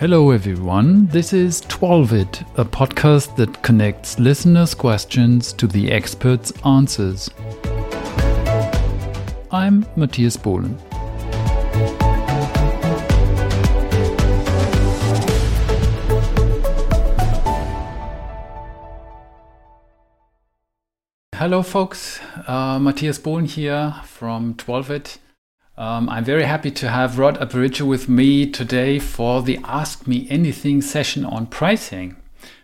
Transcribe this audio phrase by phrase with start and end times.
[0.00, 1.08] Hello, everyone.
[1.08, 7.28] This is twolve.it, a podcast that connects listeners' questions to the experts' answers.
[9.52, 10.80] I'm Matthias Bohlen.
[21.34, 22.20] Hello, folks.
[22.46, 25.18] Uh, Matthias Bohlen here from twolve.it.
[25.80, 30.26] Um, I'm very happy to have Rod Aparicio with me today for the Ask Me
[30.28, 32.16] Anything session on pricing.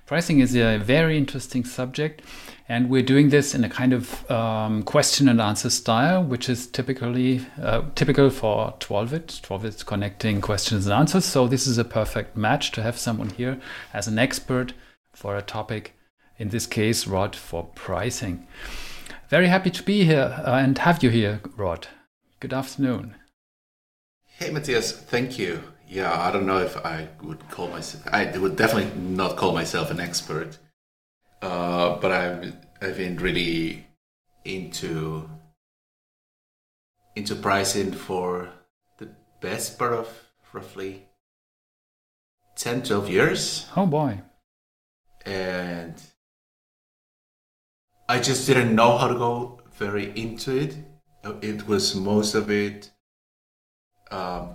[0.05, 2.21] Pricing is a very interesting subject,
[2.69, 6.67] and we're doing this in a kind of um, question and answer style, which is
[6.67, 9.41] typically uh, typical for twolve.it.
[9.43, 11.25] twolve.it connecting questions and answers.
[11.25, 13.59] So this is a perfect match to have someone here
[13.95, 14.75] as an expert
[15.15, 15.95] for a topic.
[16.37, 18.47] In this case, Rod for pricing.
[19.31, 21.89] Very happy to be here uh, and have you here, Rod.
[22.39, 23.15] Good afternoon.
[24.27, 24.93] Hey, Matthias.
[24.93, 25.63] Thank you.
[25.89, 28.07] Yeah, I don't know if I would call myself.
[28.13, 30.59] I would definitely not call myself an expert,
[31.41, 32.59] uh, but I'm.
[32.83, 33.87] I've been really
[34.45, 35.31] into
[37.15, 38.51] into pricing for
[38.99, 39.09] the
[39.41, 40.07] best part of
[40.53, 41.09] roughly
[42.57, 43.67] 10, 12 years.
[43.75, 44.21] Oh boy.
[45.25, 45.95] And
[48.11, 50.77] I just didn't know how to go very into it
[51.41, 52.91] it was most of it
[54.11, 54.55] um,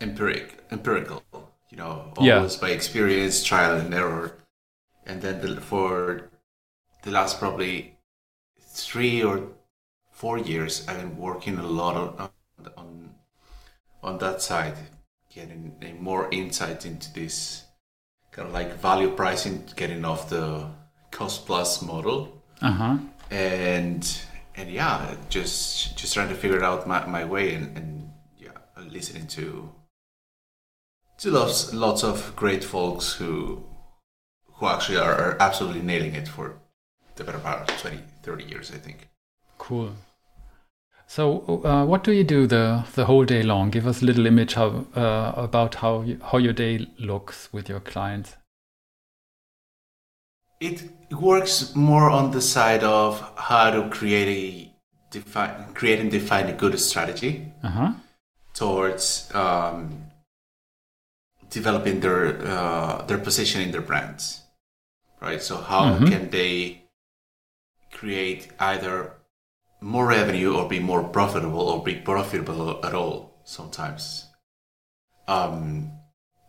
[0.00, 1.22] empiric, empirical.
[1.70, 2.60] You know, always yeah.
[2.60, 4.38] by experience, trial and error.
[5.04, 6.30] And then the, for
[7.02, 7.98] the last probably
[8.60, 9.48] three or
[10.12, 12.30] four years, I've been working a lot on
[12.76, 13.14] on,
[14.02, 14.76] on that side,
[15.32, 17.64] getting a more insight into this
[18.30, 20.68] kind of like value pricing, getting off the
[21.10, 22.42] cost plus model.
[22.62, 22.98] Uh-huh.
[23.30, 24.20] And
[24.56, 28.50] and yeah, just just trying to figure out my, my way and, and yeah,
[28.88, 29.70] listening to
[31.18, 33.64] to lots lots of great folks who
[34.54, 36.58] who actually are, are absolutely nailing it for
[37.16, 39.08] the better part of 20, 30 years, I think.
[39.58, 39.92] Cool.
[41.06, 43.70] So, uh, what do you do the the whole day long?
[43.70, 44.82] Give us a little image uh,
[45.36, 48.36] about how you, how your day looks with your clients.
[50.60, 54.76] It works more on the side of how to create a
[55.10, 57.92] define, create and define a good strategy uh-huh.
[58.54, 60.06] towards um,
[61.50, 64.42] developing their uh, their position in their brands,
[65.20, 65.42] right?
[65.42, 66.06] So how mm-hmm.
[66.06, 66.82] can they
[67.92, 69.12] create either
[69.80, 73.40] more revenue or be more profitable or be profitable at all?
[73.44, 74.26] Sometimes.
[75.28, 75.92] Um,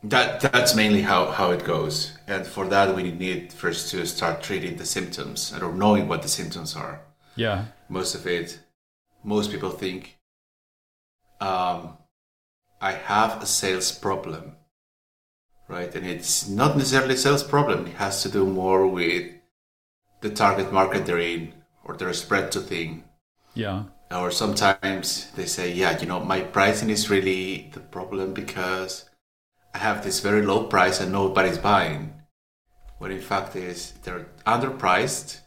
[0.04, 2.18] that that's mainly how, how it goes.
[2.28, 6.28] And for that we need first to start treating the symptoms or knowing what the
[6.28, 7.02] symptoms are.
[7.36, 7.66] Yeah.
[7.90, 8.60] Most of it
[9.24, 10.18] most people think
[11.42, 11.98] um,
[12.82, 14.56] I have a sales problem.
[15.68, 15.94] Right?
[15.94, 17.88] And it's not necessarily a sales problem.
[17.88, 19.34] It has to do more with
[20.22, 21.54] the target market they're in
[21.84, 23.04] or their spread to thing.
[23.54, 23.84] Yeah.
[24.10, 29.10] Or sometimes they say, yeah, you know, my pricing is really the problem because
[29.78, 32.12] I have this very low price and nobody's buying.
[32.98, 35.42] What in fact is they're underpriced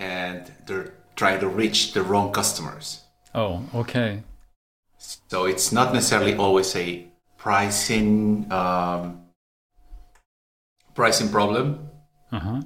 [0.00, 3.04] and they're trying to reach the wrong customers.
[3.36, 4.24] Oh, okay.
[4.96, 7.06] So it's not necessarily always a
[7.36, 9.22] pricing um,
[10.96, 11.90] pricing problem.
[12.32, 12.62] Uh-huh.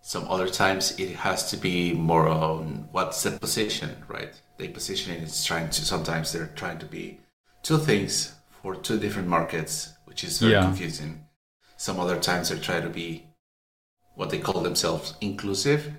[0.00, 4.32] Some other times it has to be more on what's the position, right?
[4.56, 7.20] The positioning is trying to sometimes they're trying to be
[7.62, 10.62] two things for two different markets, which is very yeah.
[10.62, 11.26] confusing.
[11.76, 13.26] Some other times they try to be
[14.14, 15.92] what they call themselves inclusive,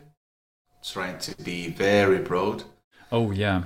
[0.84, 2.64] trying to be very broad.
[3.12, 3.64] Oh yeah.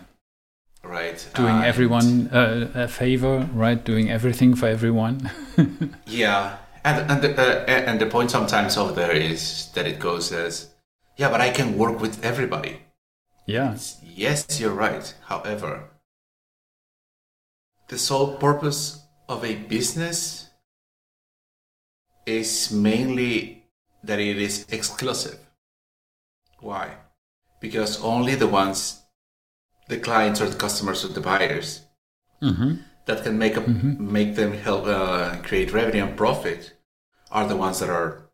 [0.84, 1.28] Right.
[1.36, 3.84] Doing everyone uh, a favor, right?
[3.84, 5.30] Doing everything for everyone.
[6.06, 10.32] yeah, and and the, uh, and the point sometimes over there is that it goes
[10.32, 10.70] as,
[11.18, 12.82] yeah, but I can work with everybody.
[13.46, 13.74] Yeah.
[13.74, 15.14] It's, yes, you're right.
[15.26, 15.90] However,
[17.88, 20.50] the sole purpose of a business
[22.26, 23.66] is mainly
[24.04, 25.40] that it is exclusive.
[26.60, 26.96] Why?
[27.60, 29.02] Because only the ones,
[29.88, 31.82] the clients or the customers or the buyers,
[32.42, 32.76] mm-hmm.
[33.06, 34.12] that can make a, mm-hmm.
[34.12, 36.74] make them help uh, create revenue and profit,
[37.32, 38.30] are the ones that are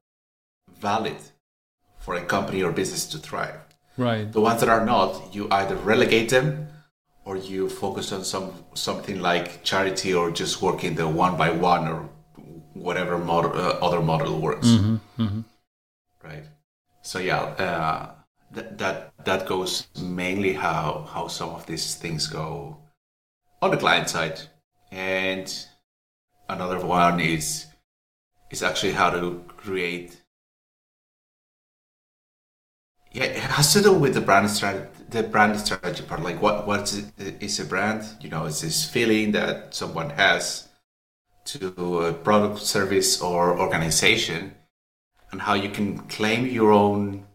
[0.79, 1.17] valid
[1.99, 3.59] for a company or business to thrive.
[3.97, 4.31] Right.
[4.31, 6.67] The ones that are not, you either relegate them
[7.25, 11.87] or you focus on some something like charity or just working the one by one
[11.87, 12.09] or
[12.73, 15.41] whatever model, uh, other model works mm-hmm, mm-hmm.
[16.23, 16.45] right
[17.01, 18.11] so yeah uh,
[18.51, 22.77] that, that that goes mainly how how some of these things go
[23.61, 24.41] on the client side
[24.91, 25.65] and
[26.49, 27.67] another one is
[28.53, 30.21] is actually how to create.
[33.11, 34.87] Yeah, it has to do with the brand strategy.
[35.13, 38.03] The brand strategy part, like what what is, a brand?
[38.19, 40.69] You know, it's this feeling that someone has
[41.45, 44.55] to a product, service, or organization,
[45.31, 47.25] and how you can claim your own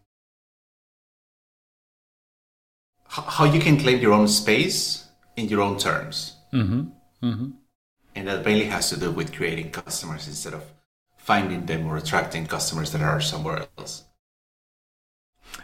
[3.08, 6.34] how you can claim your own space in your own terms.
[6.52, 6.82] Mm-hmm.
[7.22, 7.50] Mm-hmm.
[8.16, 10.64] And that mainly has to do with creating customers instead of
[11.16, 14.04] finding them or attracting customers that are somewhere else.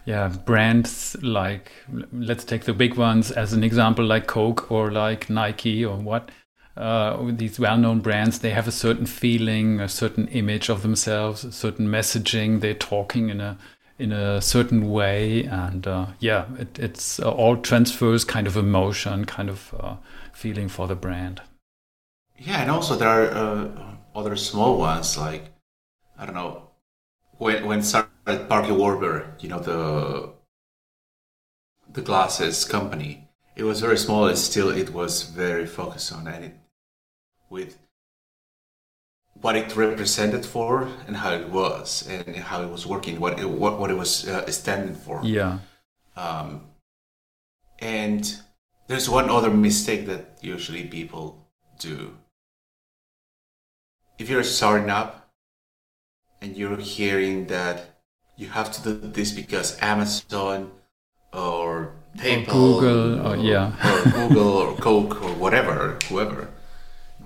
[0.05, 1.73] Yeah, brands like,
[2.13, 6.31] let's take the big ones as an example, like Coke or like Nike or what.
[6.77, 11.53] Uh, these well-known brands they have a certain feeling a certain image of themselves a
[11.53, 12.61] certain messaging.
[12.61, 13.57] They're talking in a
[13.97, 15.45] in a certain way.
[15.45, 19.97] And uh, yeah it, it's uh, all transfers kind of emotion kind of uh,
[20.33, 21.43] feeling for the brand.
[22.37, 25.53] Yeah and also there are uh, other small ones like
[26.19, 26.71] i don't know
[27.39, 27.83] when when
[28.27, 30.31] started parker warburg you know the
[31.93, 36.45] the glasses company it was very small and still it was very focused on and
[36.45, 36.55] it
[37.49, 37.79] with
[39.45, 43.45] what it represented for and how it was and how it was working, what it,
[43.49, 45.21] what, what it was uh, standing for.
[45.23, 45.59] Yeah.
[46.17, 46.63] Um,
[47.79, 48.41] and
[48.87, 51.47] there's one other mistake that usually people
[51.79, 52.17] do.
[54.19, 55.29] If you're starting up
[56.41, 57.94] and you're hearing that
[58.37, 60.71] you have to do this because Amazon
[61.33, 66.49] or PayPal or Google or, or yeah or Google or Coke or whatever, whoever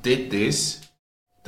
[0.03, 0.89] did this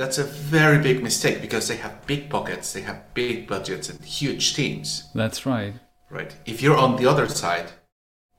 [0.01, 4.03] that's a very big mistake because they have big pockets, they have big budgets and
[4.03, 5.09] huge teams.
[5.13, 5.75] That's right.
[6.09, 6.35] Right.
[6.45, 7.71] If you're on the other side,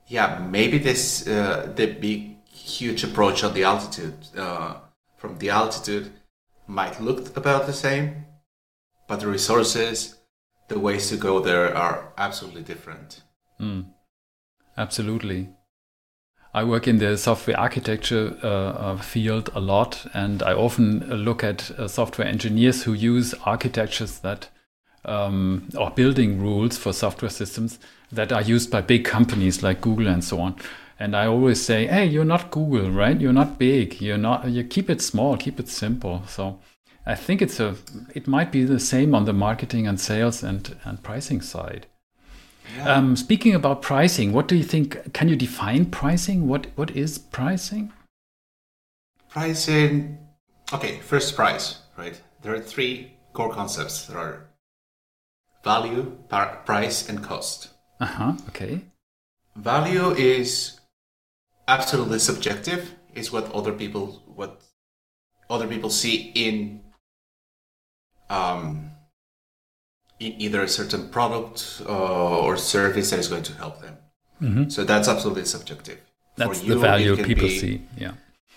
[0.08, 4.74] yeah, maybe this uh, the big huge approach on the altitude uh,
[5.16, 6.12] from the altitude
[6.66, 8.26] might look about the same,
[9.06, 10.16] but the resources,
[10.72, 13.22] the ways to go there are absolutely different.
[13.60, 13.86] Mm.
[14.76, 15.48] Absolutely.
[16.54, 21.42] I work in the software architecture uh, uh, field a lot, and I often look
[21.42, 24.48] at uh, software engineers who use architectures that
[25.04, 27.78] um, or building rules for software systems
[28.12, 30.56] that are used by big companies like Google and so on.
[30.98, 33.18] And I always say, "Hey, you're not Google, right?
[33.20, 34.00] You're not big.
[34.00, 34.48] You're not.
[34.48, 35.36] You keep it small.
[35.36, 36.60] Keep it simple." So,
[37.04, 37.76] I think it's a.
[38.14, 41.86] It might be the same on the marketing and sales and and pricing side.
[42.76, 42.94] Yeah.
[42.94, 45.12] Um, speaking about pricing, what do you think?
[45.12, 46.46] Can you define pricing?
[46.46, 47.92] What What is pricing?
[49.28, 50.18] Pricing.
[50.72, 52.20] Okay, first price, right?
[52.42, 54.06] There are three core concepts.
[54.06, 54.46] There are
[55.64, 56.18] value,
[56.64, 57.70] price, and cost.
[58.00, 58.32] Uh huh.
[58.48, 58.82] Okay.
[59.56, 60.80] Value is
[61.66, 62.94] absolutely subjective.
[63.14, 64.62] Is what other people what
[65.50, 66.81] other people see in
[68.38, 68.90] um,
[70.18, 73.96] in either a certain product uh, or service that is going to help them.
[74.40, 74.64] Mm-hmm.
[74.74, 75.98] So that's absolutely subjective.
[76.36, 77.82] That's For the you, value people see.
[78.04, 78.14] Yeah.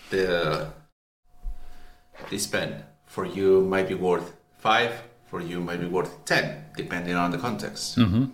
[0.10, 0.25] The
[2.30, 2.74] the spend
[3.06, 4.27] for you might be worth
[4.57, 4.92] five.
[5.30, 6.45] For you might be worth ten,
[6.77, 7.98] depending on the context.
[7.98, 8.25] Mm-hmm.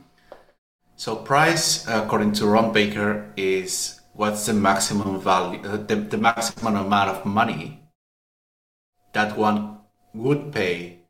[0.95, 6.75] So price, according to Ron Baker, is what's the maximum value, uh, the, the maximum
[6.75, 7.81] amount of money
[9.13, 9.79] that one
[10.13, 11.00] would pay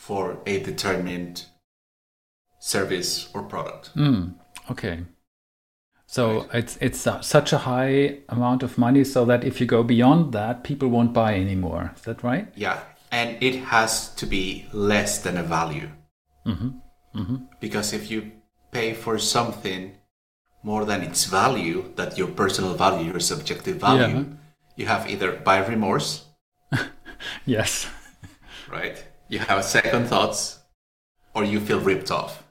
[0.00, 1.44] for a determined
[2.58, 3.94] service or product.
[3.94, 4.34] Mm,
[4.70, 5.04] okay.
[6.06, 6.54] So right.
[6.54, 10.64] it's it's such a high amount of money, so that if you go beyond that,
[10.64, 11.92] people won't buy anymore.
[11.96, 12.48] Is that right?
[12.56, 12.80] Yeah,
[13.12, 15.90] and it has to be less than a value.
[16.46, 16.70] Mm-hmm.
[17.20, 17.36] Mm-hmm.
[17.60, 18.32] Because if you
[18.72, 19.92] pay for something
[20.62, 24.24] more than its value, that your personal value, your subjective value, yeah.
[24.76, 26.24] you have either buy remorse.
[27.44, 27.86] yes.
[28.70, 29.04] Right.
[29.30, 30.58] You have second thoughts,
[31.34, 32.42] or you feel ripped off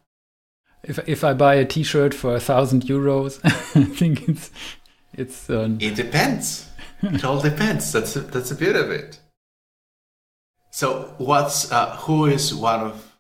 [0.84, 3.40] if if I buy a T-shirt for a thousand euros,
[3.76, 4.52] I think it's
[5.14, 5.50] it's.
[5.50, 5.78] Um...
[5.80, 6.70] It depends.
[7.02, 7.92] it all depends.
[7.92, 9.20] That's a, that's the beauty of it.
[10.72, 13.18] So, what's uh, who is one of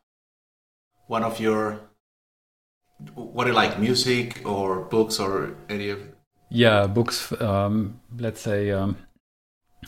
[1.07, 1.81] one of your
[3.15, 6.01] what do you like, music or books or any of?
[6.49, 7.31] Yeah, books.
[7.41, 8.71] Um, let's say.
[8.71, 8.97] Um,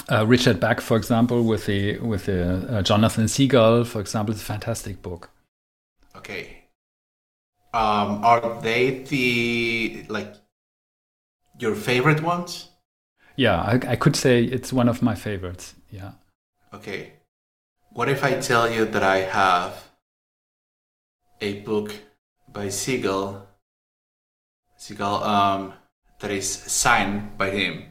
[0.09, 4.41] uh, Richard Bach, for example, with the with the uh, Jonathan Seagull, for example, is
[4.41, 5.29] a fantastic book.
[6.15, 6.61] Okay,
[7.73, 10.35] um, are they the like
[11.59, 12.69] your favorite ones?
[13.35, 15.75] Yeah, I, I could say it's one of my favorites.
[15.89, 16.11] Yeah.
[16.73, 17.13] Okay.
[17.93, 19.89] What if I tell you that I have
[21.41, 21.93] a book
[22.51, 23.47] by Seagull,
[24.77, 25.73] Seagull, um,
[26.19, 27.90] that is signed by him?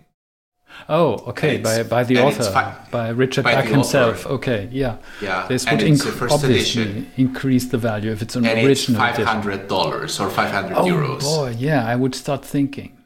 [0.89, 4.27] Oh, okay, by by the author, by Richard by Bach himself.
[4.27, 4.35] Author.
[4.35, 4.97] Okay, yeah.
[5.21, 5.47] Yeah.
[5.47, 7.13] This would inc- obviously edition.
[7.17, 9.01] increase the value if it's an and original.
[9.03, 11.21] It's five hundred dollars or five hundred oh, euros.
[11.23, 12.97] Oh boy, yeah, I would start thinking.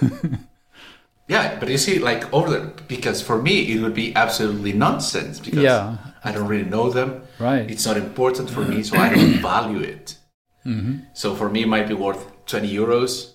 [1.28, 5.40] yeah, but you see, like over the because for me it would be absolutely nonsense
[5.40, 5.96] because yeah.
[6.24, 7.22] I don't really know them.
[7.38, 7.70] Right.
[7.70, 10.18] It's not important for me, so I don't value it.
[10.66, 11.04] Mm-hmm.
[11.14, 13.32] So for me, it might be worth twenty euros,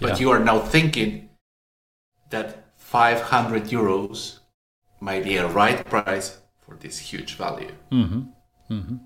[0.00, 0.18] but yeah.
[0.18, 1.30] you are now thinking
[2.30, 4.40] that 500 euros
[4.98, 7.70] might be a right price for this huge value.
[7.92, 8.22] Mm-hmm.
[8.68, 8.96] Mm-hmm.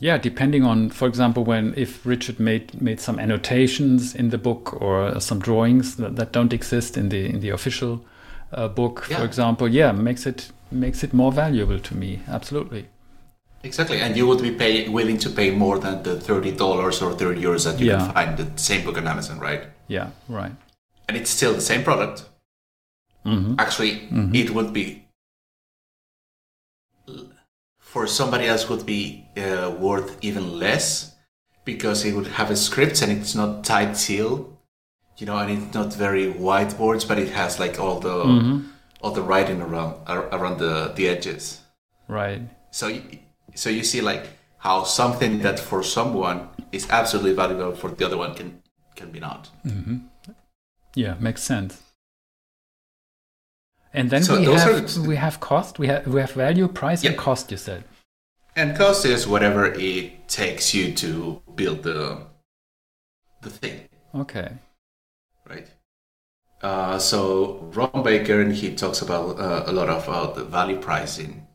[0.00, 4.82] Yeah, depending on, for example, when if Richard made made some annotations in the book
[4.82, 8.04] or some drawings that, that don't exist in the in the official
[8.50, 9.18] uh, book, yeah.
[9.18, 12.18] for example, yeah, makes it makes it more valuable to me.
[12.26, 12.88] Absolutely.
[13.62, 17.12] Exactly, and you would be pay, willing to pay more than the thirty dollars or
[17.12, 17.98] thirty euros that you yeah.
[17.98, 19.62] can find the same book on Amazon, right?
[19.86, 20.56] Yeah, right
[21.08, 22.24] and it's still the same product.
[23.24, 23.54] Mm-hmm.
[23.58, 24.34] Actually, mm-hmm.
[24.34, 25.04] it would be
[27.78, 31.14] for somebody else would be uh, worth even less
[31.64, 34.58] because it would have a script and it's not tight seal,
[35.16, 38.68] you know, and it's not very whiteboards, but it has like all the mm-hmm.
[39.00, 41.60] all the writing around around the the edges.
[42.08, 42.42] Right.
[42.70, 43.00] So
[43.54, 44.26] so you see like
[44.58, 48.60] how something that for someone is absolutely valuable for the other one can
[48.96, 49.50] can be not.
[49.64, 49.98] Mm-hmm.
[50.94, 51.80] Yeah, makes sense.
[53.92, 57.04] And then so we have the, we have cost, we have we have value, price,
[57.04, 57.50] and cost.
[57.50, 57.84] You said.
[58.56, 62.26] And cost is whatever it takes you to build the
[63.42, 63.88] the thing.
[64.14, 64.52] Okay.
[65.48, 65.68] Right.
[66.62, 71.46] Uh, so Ron Baker, and he talks about uh, a lot about the value pricing.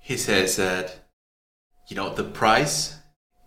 [0.00, 1.08] He says that
[1.88, 2.96] you know the price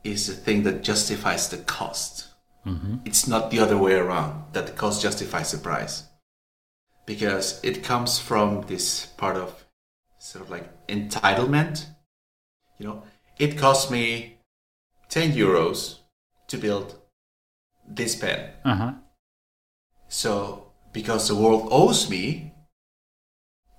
[0.04, 2.28] is the thing that justifies the cost.
[2.66, 2.98] Mm-hmm.
[3.06, 6.04] It's not the other way around that the cost justifies the price.
[7.06, 9.66] Because it comes from this part of
[10.18, 11.86] sort of like entitlement.
[12.80, 13.04] You know,
[13.38, 14.40] it cost me
[15.10, 16.00] 10 euros
[16.48, 17.00] to build
[17.88, 18.50] this pen.
[18.64, 18.94] Uh-huh.
[20.08, 22.54] So, because the world owes me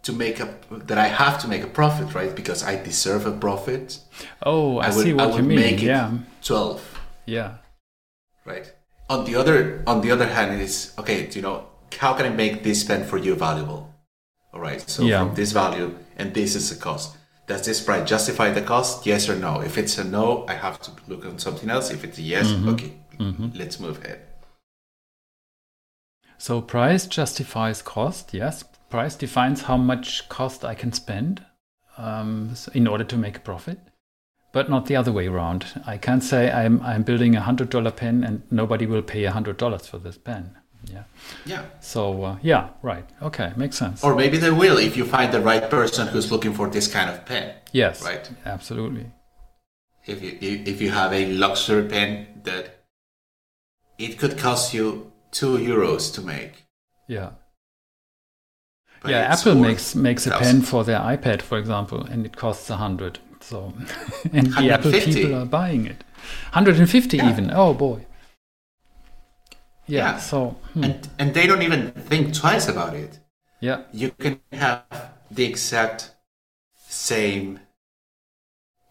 [0.02, 2.34] to make a that I have to make a profit, right?
[2.34, 3.98] Because I deserve a profit.
[4.44, 5.58] Oh, I, I would, see what I would you mean.
[5.58, 6.12] Make yeah,
[6.42, 7.00] twelve.
[7.26, 7.56] Yeah,
[8.44, 8.72] right
[9.08, 12.62] on the other on the other hand is okay you know how can i make
[12.62, 13.92] this spend for you valuable?
[14.52, 15.24] All right so yeah.
[15.24, 17.16] from this value and this is the cost.
[17.46, 19.06] Does this price justify the cost?
[19.06, 19.60] Yes or no?
[19.60, 21.90] If it's a no i have to look on something else.
[21.90, 22.68] If it's a yes mm-hmm.
[22.70, 23.48] okay mm-hmm.
[23.54, 24.20] let's move ahead.
[26.38, 28.64] So price justifies cost yes.
[28.88, 31.44] Price defines how much cost i can spend
[31.98, 33.78] um, in order to make a profit
[34.56, 35.66] but not the other way around.
[35.86, 39.30] I can't say I'm I'm building a hundred dollar pen and nobody will pay a
[39.30, 40.56] hundred dollars for this pen.
[40.94, 41.02] Yeah.
[41.44, 41.64] Yeah.
[41.80, 43.04] So uh, yeah, right.
[43.20, 44.02] Okay, makes sense.
[44.02, 47.10] Or maybe they will if you find the right person who's looking for this kind
[47.10, 47.54] of pen.
[47.72, 48.02] Yes.
[48.02, 48.30] Right.
[48.46, 49.06] Absolutely.
[50.06, 52.64] If you if you have a luxury pen that
[53.98, 56.64] it could cost you two euros to make.
[57.06, 57.32] Yeah.
[59.02, 62.70] But yeah, Apple makes makes a pen for their iPad, for example, and it costs
[62.70, 63.18] a hundred.
[63.46, 63.72] So,
[64.32, 66.02] and the Apple people are buying it.
[66.50, 67.30] 150 yeah.
[67.30, 67.52] even.
[67.52, 68.04] Oh boy.
[69.86, 69.98] Yeah.
[69.98, 70.16] yeah.
[70.18, 70.82] So, hmm.
[70.82, 73.20] and and they don't even think twice about it.
[73.60, 73.82] Yeah.
[73.92, 74.82] You can have
[75.30, 76.10] the exact
[76.88, 77.60] same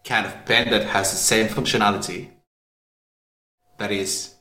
[0.04, 2.30] kind of pen that has the same functionality.
[3.76, 4.36] That is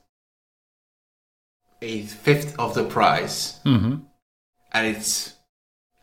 [1.81, 3.95] a fifth of the price, mm-hmm.
[4.72, 5.34] and it's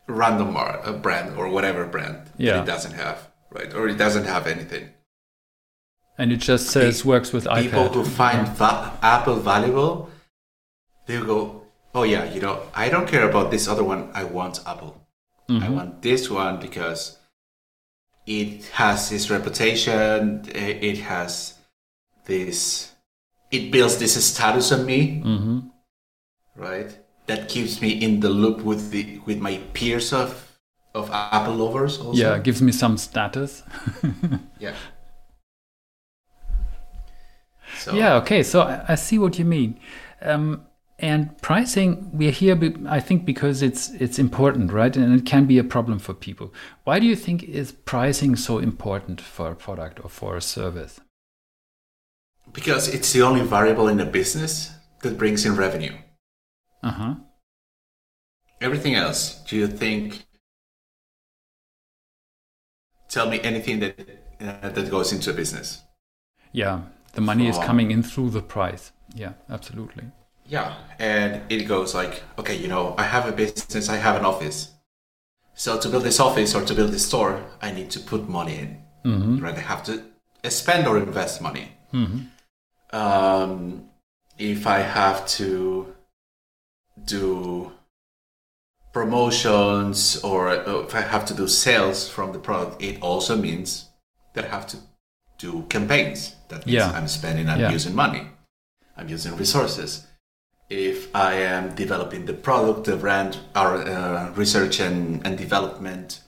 [0.07, 2.53] random a brand or whatever brand yeah.
[2.53, 3.73] that it doesn't have right?
[3.75, 4.91] Or it doesn't have anything.
[6.19, 7.63] And it just says works with iPad.
[7.63, 10.11] People who find va- Apple valuable,
[11.07, 11.63] they go,
[11.95, 14.11] oh yeah, you know, I don't care about this other one.
[14.15, 15.01] I want Apple.
[15.49, 15.65] Mm-hmm.
[15.65, 17.19] I want this one because
[18.27, 20.45] it has this reputation.
[20.55, 21.55] It has
[22.27, 22.93] this.
[23.51, 25.59] It builds this status on me, mm-hmm.
[26.57, 26.97] right?
[27.27, 30.52] That keeps me in the loop with the with my peers of
[30.95, 32.19] of Apple lovers also.
[32.19, 33.63] Yeah, gives me some status.
[34.59, 34.75] yeah.
[37.79, 37.95] So.
[37.95, 39.81] Yeah, okay, so I, I, see what you mean.
[40.21, 40.67] Um,
[40.99, 42.57] and pricing, we're here,
[42.87, 44.95] I think, because it's it's important, right?
[44.97, 46.53] And it can be a problem for people.
[46.85, 51.01] Why do you think is pricing so important for a product or for a service?
[52.53, 55.97] Because it's the only variable in a business that brings in revenue.
[56.83, 57.15] Uh huh.
[58.61, 60.25] Everything else, do you think
[63.13, 63.95] tell me anything that
[64.41, 65.83] uh, that goes into a business.
[66.53, 66.81] Yeah,
[67.13, 68.93] the money is coming in through the price.
[69.15, 70.05] Yeah, absolutely.
[70.47, 74.25] Yeah, and it goes like, okay, you know, I have a business, I have an
[74.25, 74.73] office.
[75.55, 78.57] So to build this office or to build this store, I need to put money
[78.59, 78.83] in.
[79.05, 79.45] Mm-hmm.
[79.45, 79.55] Right?
[79.55, 80.03] I have to
[80.51, 81.69] spend or invest money.
[81.93, 82.97] Mm-hmm.
[82.97, 83.89] Um,
[84.39, 85.95] if I have to
[87.05, 87.73] do
[88.93, 93.89] promotions or uh, if I have to do sales from the product, it also means
[94.35, 94.77] that I have to
[95.39, 96.37] do campaigns.
[96.49, 96.91] That means yeah.
[96.91, 97.71] I'm spending, I'm yeah.
[97.71, 98.27] using money,
[98.97, 100.07] I'm using resources.
[100.69, 106.21] If I am developing the product, the brand, our uh, research and, and development,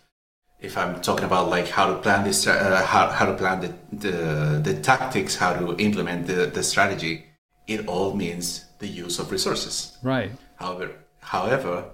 [0.61, 3.73] if I'm talking about like how to plan this, uh, how, how to plan the,
[3.92, 7.26] the, the tactics, how to implement the, the strategy,
[7.66, 9.97] it all means the use of resources.
[10.02, 10.30] Right.
[10.56, 10.90] However,
[11.21, 11.85] however,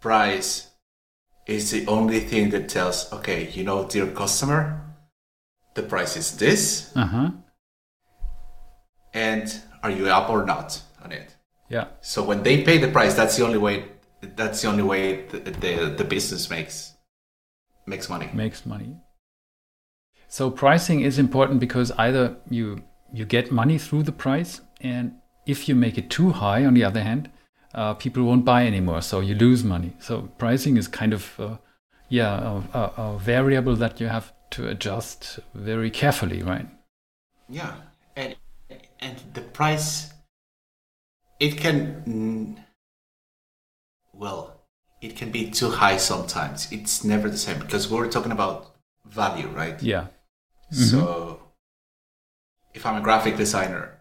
[0.00, 0.70] price
[1.46, 4.84] is the only thing that tells, okay, you know, dear customer,
[5.74, 6.92] the price is this.
[6.94, 7.30] Uh-huh.
[9.14, 11.34] And are you up or not on it?
[11.68, 11.86] Yeah.
[12.00, 13.84] So when they pay the price, that's the only way.
[14.20, 16.94] That's the only way the the, the business makes
[17.86, 18.28] makes money.
[18.32, 18.96] Makes money.
[20.28, 25.14] So pricing is important because either you you get money through the price, and
[25.46, 27.30] if you make it too high, on the other hand,
[27.74, 29.92] uh, people won't buy anymore, so you lose money.
[30.00, 31.56] So pricing is kind of uh,
[32.08, 36.66] yeah a, a, a, variable that you have to adjust very carefully, right?
[37.48, 37.74] Yeah,
[38.16, 38.36] and
[39.00, 40.12] and the price
[41.40, 42.64] it can
[44.12, 44.62] well
[45.00, 46.72] it can be too high sometimes.
[46.72, 49.80] It's never the same because we're talking about value, right?
[49.82, 50.06] Yeah.
[50.72, 50.82] Mm-hmm.
[50.82, 51.40] So
[52.74, 53.97] if I'm a graphic designer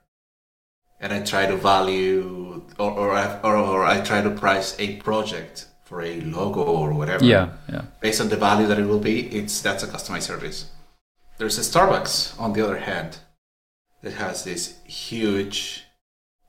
[0.99, 4.97] and I try to value or or, I, or, or I try to price a
[4.97, 7.23] project for a logo or whatever.
[7.23, 7.83] Yeah, yeah.
[8.01, 10.69] Based on the value that it will be, it's that's a customized service.
[11.37, 13.19] There's a Starbucks, on the other hand,
[14.01, 15.85] that has this huge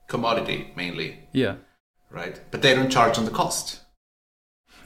[0.07, 1.19] commodity mainly.
[1.31, 1.55] Yeah.
[2.11, 3.81] Right, but they don't charge on the cost.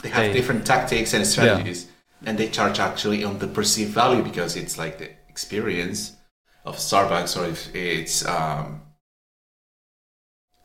[0.01, 2.29] They have they, different tactics and strategies, yeah.
[2.29, 6.17] and they charge actually on the perceived value because it's like the experience
[6.65, 8.82] of Starbucks, or if it's um,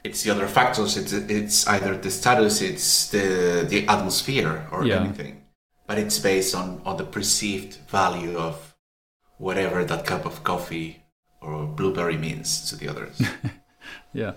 [0.05, 0.97] it's the other factors.
[0.97, 5.01] It's it's either the status, it's the the atmosphere, or yeah.
[5.01, 5.43] anything.
[5.87, 8.77] But it's based on on the perceived value of
[9.39, 11.03] whatever that cup of coffee
[11.41, 13.23] or blueberry means to the others.
[14.13, 14.33] yeah.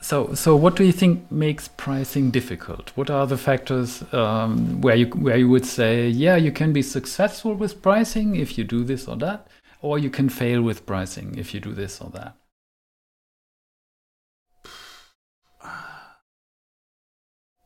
[0.00, 2.92] So, so what do you think makes pricing difficult?
[2.94, 6.82] What are the factors um, where you where you would say, yeah, you can be
[6.82, 9.48] successful with pricing if you do this or that,
[9.80, 12.36] or you can fail with pricing if you do this or that?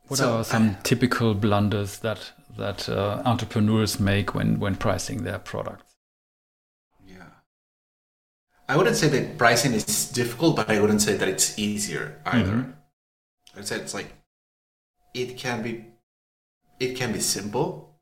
[0.09, 5.23] What so, are some uh, typical blunders that that uh, entrepreneurs make when when pricing
[5.23, 5.93] their products?
[7.07, 7.27] Yeah,
[8.67, 12.51] I wouldn't say that pricing is difficult, but I wouldn't say that it's easier either.
[12.51, 13.59] Mm-hmm.
[13.59, 14.11] I'd say it's like
[15.13, 15.85] it can be
[16.79, 17.93] it can be simple,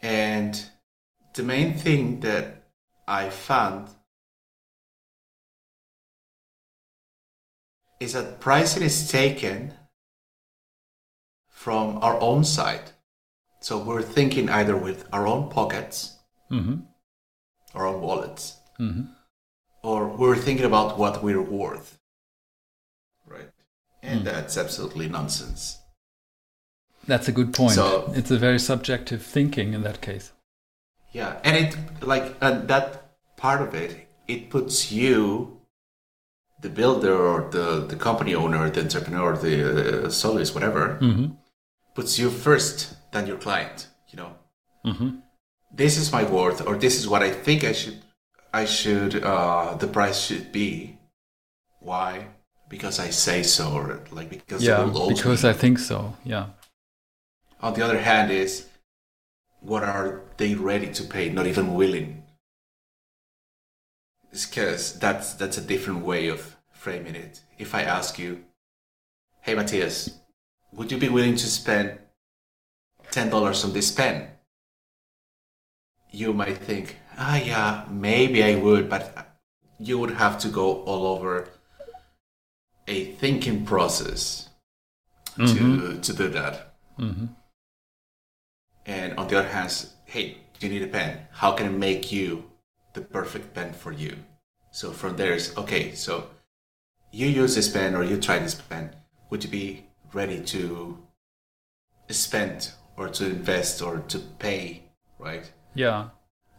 [0.00, 0.64] and
[1.34, 2.62] the main thing that
[3.06, 3.90] I found
[8.00, 9.74] is that pricing is taken
[11.66, 12.92] from our own side.
[13.58, 16.16] So we're thinking either with our own pockets,
[16.48, 16.76] mm-hmm.
[17.74, 18.44] our own wallets,
[18.78, 19.06] mm-hmm.
[19.82, 21.98] or we're thinking about what we're worth.
[23.26, 23.50] Right.
[24.00, 24.24] And mm.
[24.26, 25.78] that's absolutely nonsense.
[27.08, 27.72] That's a good point.
[27.72, 30.30] So, it's a very subjective thinking in that case.
[31.10, 31.40] Yeah.
[31.42, 32.86] And it, like, and that
[33.36, 35.60] part of it, it puts you
[36.60, 39.56] the builder or the, the company owner, the entrepreneur, the
[40.04, 41.32] uh, soloist, whatever, mm-hmm
[41.96, 42.76] puts you first
[43.12, 44.32] than your client you know?
[44.84, 45.10] Mm-hmm.
[45.74, 47.98] this is my worth or this is what i think i should
[48.52, 50.98] i should uh the price should be.
[51.80, 52.26] Why?
[52.68, 55.50] Because i say so or like because yeah because me.
[55.50, 56.46] i think so yeah.
[57.60, 58.68] On the other hand is
[59.60, 61.28] what are they ready to pay?
[61.28, 62.22] Not even willing.
[64.30, 67.40] Because that's that's a different way of framing it.
[67.58, 68.30] If i ask you
[69.40, 69.96] hey matthias
[70.76, 71.98] would you be willing to spend
[73.10, 74.28] $10 on this pen?
[76.10, 79.36] You might think, ah, yeah, maybe I would, but
[79.78, 81.48] you would have to go all over
[82.86, 84.48] a thinking process
[85.36, 85.80] mm-hmm.
[85.80, 86.74] to, to do that.
[86.98, 87.26] Mm-hmm.
[88.86, 91.26] And on the other hand, hey, do you need a pen.
[91.32, 92.44] How can I make you
[92.92, 94.16] the perfect pen for you?
[94.70, 95.92] So from there is okay.
[95.92, 96.28] So
[97.12, 98.94] you use this pen or you try this pen.
[99.30, 100.98] Would you be ready to
[102.08, 104.82] spend or to invest or to pay,
[105.18, 105.50] right?
[105.74, 106.08] Yeah.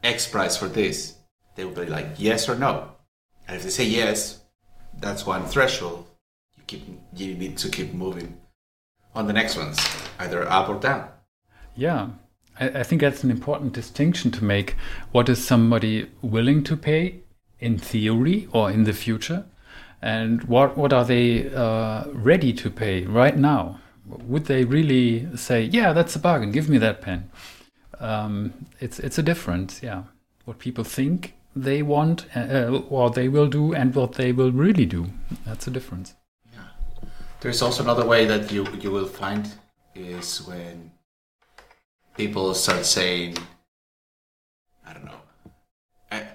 [0.04, 1.16] X price for this,
[1.56, 2.92] they will be like yes or no.
[3.48, 4.42] And if they say yes,
[5.00, 6.08] that's one threshold.
[6.56, 6.84] You keep
[7.14, 8.38] you need to keep moving
[9.16, 9.80] on the next ones,
[10.20, 11.10] either up or down.
[11.76, 12.10] Yeah,
[12.60, 14.76] I, I think that's an important distinction to make.
[15.12, 17.22] What is somebody willing to pay
[17.60, 19.46] in theory or in the future,
[20.02, 23.80] and what what are they uh, ready to pay right now?
[24.06, 26.52] Would they really say, "Yeah, that's a bargain.
[26.52, 27.30] Give me that pen"?
[28.00, 29.82] Um, it's it's a difference.
[29.84, 30.04] Yeah,
[30.46, 34.86] what people think they want uh, or they will do, and what they will really
[34.86, 35.08] do.
[35.46, 36.16] That's a difference.
[36.54, 36.60] Yeah.
[37.42, 39.52] There's also another way that you you will find
[39.96, 40.92] is when
[42.16, 43.38] people start saying,
[44.86, 45.22] I don't know.
[46.12, 46.28] I,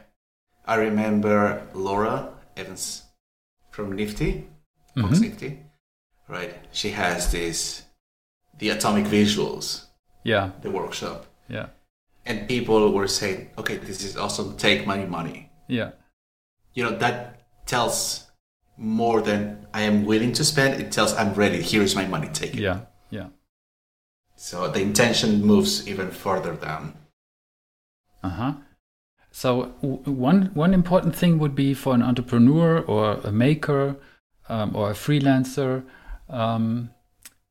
[0.66, 3.01] I remember Laura Evans
[3.72, 4.46] from Nifty,
[4.94, 5.22] Fox mm-hmm.
[5.22, 5.58] Nifty,
[6.28, 6.54] right?
[6.70, 7.82] She has this,
[8.58, 9.86] the atomic visuals.
[10.22, 10.50] Yeah.
[10.60, 11.26] The workshop.
[11.48, 11.66] Yeah.
[12.24, 14.56] And people were saying, okay, this is awesome.
[14.56, 15.50] take money, money.
[15.66, 15.90] Yeah.
[16.74, 18.30] You know, that tells
[18.76, 20.80] more than I am willing to spend.
[20.80, 21.60] It tells I'm ready.
[21.60, 22.28] Here is my money.
[22.32, 22.60] Take it.
[22.60, 22.80] Yeah.
[23.10, 23.28] Yeah.
[24.36, 26.94] So the intention moves even further down.
[28.22, 28.52] Uh huh.
[29.32, 29.64] So
[30.04, 33.96] one one important thing would be for an entrepreneur or a maker
[34.48, 35.84] um, or a freelancer
[36.28, 36.90] um,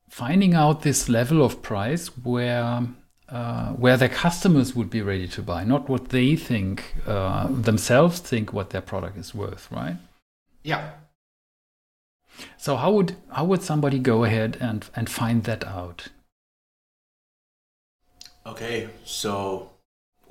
[0.08, 2.88] finding out this level of price where
[3.30, 8.20] uh, where their customers would be ready to buy, not what they think uh, themselves
[8.20, 9.98] think what their product is worth, right?
[10.64, 10.92] Yeah.
[12.58, 16.10] So how would how would somebody go ahead and and find that out?
[18.46, 19.71] Okay, so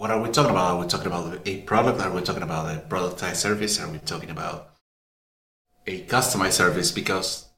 [0.00, 0.76] what are we talking about?
[0.76, 2.00] Are we talking about a product?
[2.00, 3.78] Are we talking about a productized service?
[3.78, 4.70] Are we talking about
[5.86, 6.90] a customized service?
[6.90, 7.50] Because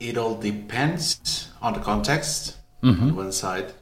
[0.00, 3.08] it all depends on the context mm-hmm.
[3.08, 3.74] on one side.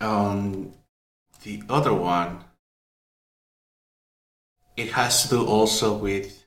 [0.00, 0.72] On
[1.42, 2.44] the other one,
[4.76, 6.46] it has to do also with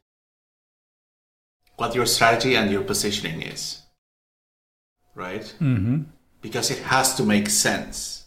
[1.75, 3.81] what your strategy and your positioning is,
[5.15, 5.53] right?
[5.59, 6.03] Mm-hmm
[6.41, 8.20] because it has to make sense.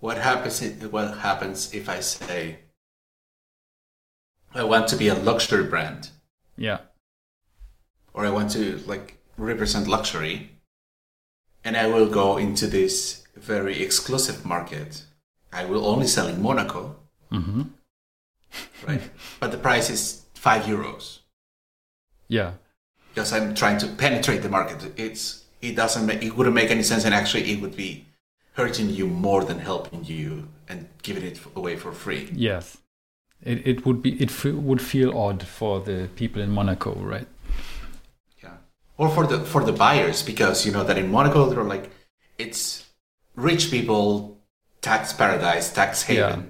[0.00, 0.62] What happens?
[0.90, 2.58] What happens if I say
[4.54, 6.10] I want to be a luxury brand?
[6.56, 6.78] Yeah.
[8.14, 10.50] Or I want to like represent luxury,
[11.64, 15.04] and I will go into this very exclusive market.
[15.52, 16.96] I will only sell in Monaco.
[17.30, 17.62] Mm-hmm.
[18.86, 19.02] Right,
[19.40, 21.18] but the price is five euros.
[22.28, 22.52] Yeah.
[23.14, 24.92] Because I'm trying to penetrate the market.
[24.96, 28.05] It's it doesn't make, it wouldn't make any sense and actually it would be
[28.56, 32.28] hurting you more than helping you and giving it away for free.
[32.32, 32.78] Yes.
[33.42, 37.28] It, it would be it f- would feel odd for the people in monaco right?
[38.42, 38.56] Yeah.
[38.96, 41.90] Or for the for the buyers because you know that in monaco they're like
[42.38, 42.86] it's
[43.34, 44.38] rich people
[44.80, 46.40] tax paradise tax haven.
[46.40, 46.46] Yeah.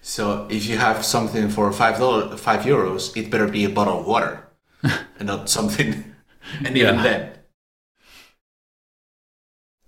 [0.00, 4.00] so if you have something for five dollars five euros it better be a bottle
[4.00, 4.46] of water
[4.82, 6.04] and not something.
[6.64, 7.02] And even yeah.
[7.02, 7.32] then.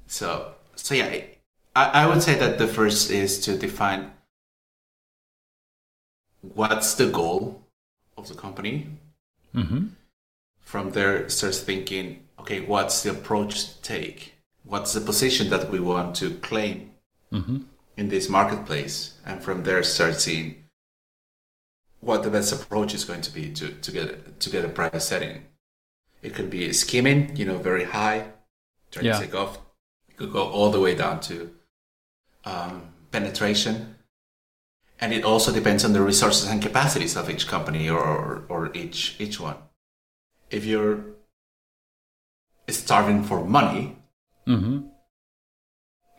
[0.07, 0.52] So,
[0.83, 1.21] so yeah,
[1.77, 4.11] I, I would say that the first is to define
[6.41, 7.63] what's the goal
[8.19, 8.89] of the company.
[9.55, 9.87] Mm-hmm.
[10.61, 14.35] From there, starts thinking, okay, what's the approach to take?
[14.65, 16.91] What's the position that we want to claim
[17.33, 17.59] mm-hmm.
[17.97, 19.15] in this marketplace?
[19.25, 20.65] And from there, start seeing
[22.01, 25.07] what the best approach is going to be to, to get to get a price
[25.07, 25.45] setting.
[26.23, 28.33] It could be skimming, you know, very high,
[28.91, 29.19] trying yeah.
[29.19, 29.59] to take off
[30.27, 31.51] go all the way down to
[32.45, 33.97] um, penetration.
[35.01, 38.71] And it also depends on the resources and capacities of each company or, or, or
[38.75, 39.57] each, each one.
[40.51, 41.05] If you're
[42.69, 43.97] starving for money,
[44.47, 44.87] mm-hmm.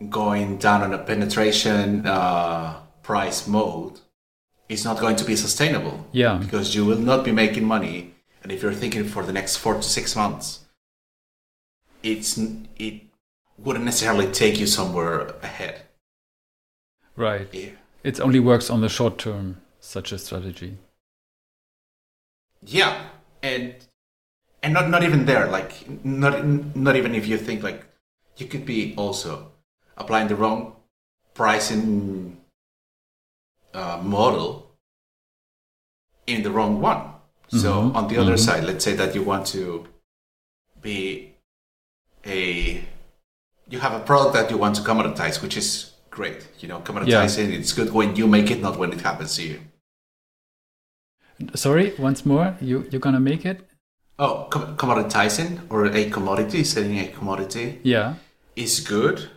[0.09, 3.99] going down on a penetration uh, price mode
[4.67, 6.05] is not going to be sustainable.
[6.11, 6.37] Yeah.
[6.37, 8.15] Because you will not be making money.
[8.41, 10.65] And if you're thinking for the next four to six months,
[12.01, 12.37] it's
[12.75, 13.01] it
[13.57, 15.81] wouldn't necessarily take you somewhere ahead.
[17.15, 17.47] Right.
[17.51, 17.69] Yeah.
[18.03, 20.77] It only works on the short term, such a strategy.
[22.65, 23.01] Yeah,
[23.41, 23.75] and
[24.61, 25.47] and not not even there.
[25.47, 25.71] Like
[26.03, 26.43] not
[26.75, 27.85] not even if you think like
[28.37, 29.51] you could be also
[29.97, 30.75] applying the wrong
[31.33, 32.37] pricing
[33.73, 34.71] uh, model
[36.27, 36.97] in the wrong one.
[36.97, 37.59] Mm-hmm.
[37.59, 38.37] So on the other mm-hmm.
[38.37, 39.87] side, let's say that you want to
[40.81, 41.35] be
[42.25, 42.83] a
[43.69, 46.47] you have a product that you want to commoditize, which is great.
[46.59, 47.59] You know, commoditizing yeah.
[47.59, 49.59] it's good when you make it, not when it happens to you.
[51.55, 52.55] Sorry, once more.
[52.61, 53.67] You you're gonna make it?
[54.19, 57.79] Oh, com- commoditizing or a commodity, selling a commodity.
[57.83, 58.15] Yeah,
[58.55, 59.29] is good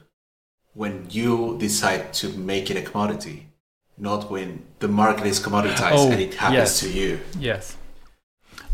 [0.75, 3.47] when you decide to make it a commodity.
[3.99, 6.81] not when the market is commoditized oh, and it happens yes.
[6.81, 7.21] to you.
[7.39, 7.77] Yes.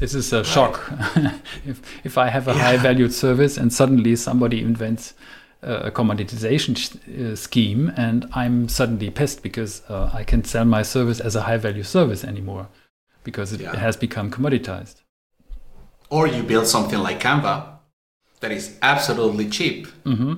[0.01, 0.47] This is a right.
[0.47, 0.93] shock.
[1.65, 2.63] if, if I have a yeah.
[2.63, 5.15] high valued service and suddenly somebody invents
[5.63, 11.21] a commoditization uh, scheme and I'm suddenly pissed because uh, I can't sell my service
[11.21, 12.69] as a high value service anymore
[13.25, 13.77] because it yeah.
[13.77, 15.03] has become commoditized.
[16.11, 17.79] Or you build something like Canva
[18.41, 19.87] that is absolutely cheap.
[20.05, 20.35] Mm-hmm.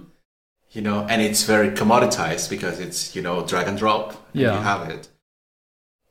[0.70, 4.10] You know, and it's very commoditized because it's, you know, drag and drop.
[4.32, 4.56] And yeah.
[4.56, 5.08] You have it.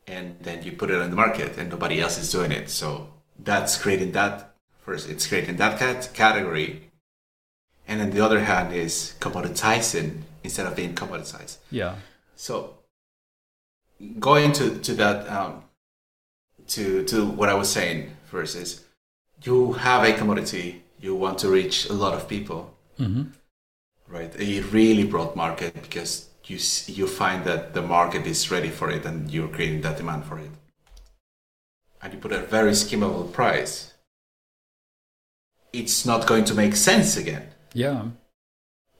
[0.08, 2.70] And then you put it on the market and nobody else is doing it.
[2.70, 6.92] So that's creating that first, it's creating that cat- category.
[7.88, 11.58] And then the other hand is commoditizing instead of being commoditized.
[11.70, 11.96] Yeah.
[12.36, 12.78] So
[14.20, 15.64] going to, to that, um,
[16.68, 18.84] to, to what I was saying first is
[19.44, 22.74] you have a commodity, you want to reach a lot of people.
[23.00, 23.24] Mm-hmm
[24.14, 24.34] right?
[24.40, 29.06] A really broad market because you you find that the market is ready for it
[29.06, 30.52] and you're creating that demand for it,
[32.02, 33.94] and you put a very skimmable price.
[35.74, 37.48] It's not going to make sense again.
[37.74, 38.10] Yeah,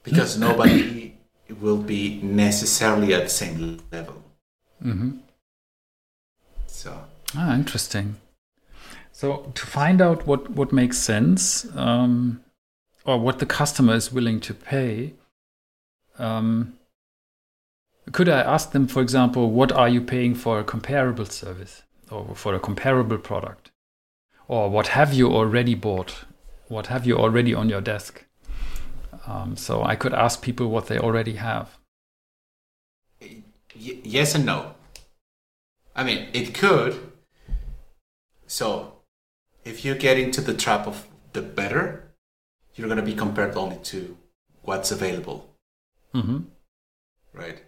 [0.02, 1.16] because nobody
[1.60, 4.22] will be necessarily at the same level.
[4.82, 5.18] Mm-hmm.
[6.66, 7.04] So
[7.36, 8.16] ah, interesting.
[9.12, 11.66] So to find out what what makes sense.
[11.76, 12.44] Um,
[13.04, 15.12] or what the customer is willing to pay,
[16.18, 16.78] um,
[18.12, 22.34] could I ask them, for example, what are you paying for a comparable service or
[22.34, 23.70] for a comparable product?
[24.46, 26.24] Or what have you already bought?
[26.68, 28.24] What have you already on your desk?
[29.26, 31.78] Um, so I could ask people what they already have.
[33.20, 33.42] Y-
[33.74, 34.74] yes and no.
[35.96, 37.12] I mean, it could.
[38.46, 38.98] So
[39.64, 42.12] if you get into the trap of the better,
[42.74, 44.16] you're going to be compared only to
[44.62, 45.54] what's available.
[46.14, 46.40] Mm-hmm.
[47.32, 47.62] Right.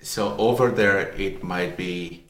[0.00, 2.26] So over there, it might be,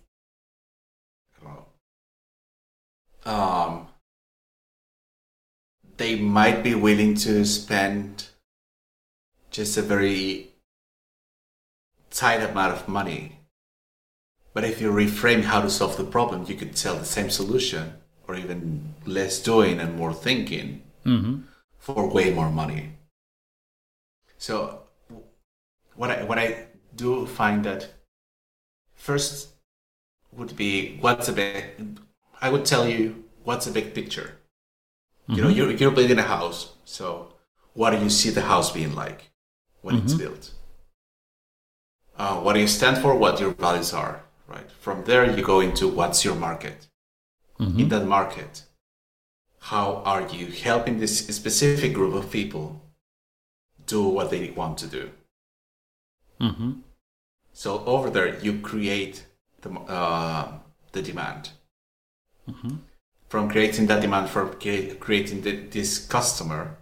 [3.24, 3.88] um,
[5.96, 8.29] they might be willing to spend
[9.50, 10.50] just a very
[12.10, 13.40] tight amount of money.
[14.52, 17.94] But if you reframe how to solve the problem, you could sell the same solution
[18.26, 20.82] or even less doing and more thinking.
[21.06, 21.42] Mm-hmm
[21.80, 22.92] for way more money.
[24.38, 24.82] So
[25.96, 27.88] what I what I do find that
[28.94, 29.48] first
[30.32, 31.98] would be what's a big
[32.40, 34.36] I would tell you what's a big picture.
[35.28, 35.34] Mm-hmm.
[35.34, 35.58] You know, mm-hmm.
[35.58, 37.34] you're you're building a house, so
[37.72, 39.29] what do you see the house being like
[39.82, 40.04] when mm-hmm.
[40.04, 40.50] it's built?
[42.16, 43.14] Uh, what do you stand for?
[43.14, 44.70] What your values are, right?
[44.80, 46.86] From there, you go into what's your market.
[47.58, 47.80] Mm-hmm.
[47.80, 48.64] In that market,
[49.60, 52.82] how are you helping this specific group of people
[53.86, 55.10] do what they want to do?
[56.40, 56.72] Mm-hmm.
[57.52, 59.26] So over there, you create
[59.60, 60.52] the uh,
[60.92, 61.50] the demand.
[62.48, 62.76] Mm-hmm.
[63.28, 66.76] From creating that demand, from creating the, this customer,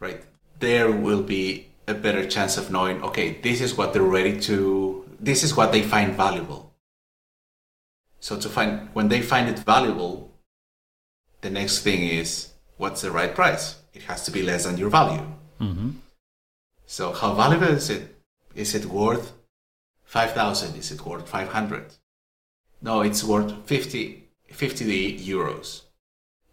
[0.00, 0.24] right?
[0.62, 3.02] There will be a better chance of knowing.
[3.02, 5.04] Okay, this is what they're ready to.
[5.18, 6.72] This is what they find valuable.
[8.20, 10.30] So to find when they find it valuable,
[11.40, 13.64] the next thing is what's the right price?
[13.92, 15.26] It has to be less than your value.
[15.60, 15.90] Mm-hmm.
[16.86, 18.14] So how valuable is it?
[18.54, 19.32] Is it worth
[20.04, 20.76] 5,000?
[20.76, 21.86] Is it worth 500?
[22.82, 25.82] No, it's worth 50, 50 euros.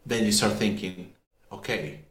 [0.03, 1.13] Then you start thinking,
[1.51, 2.05] okay,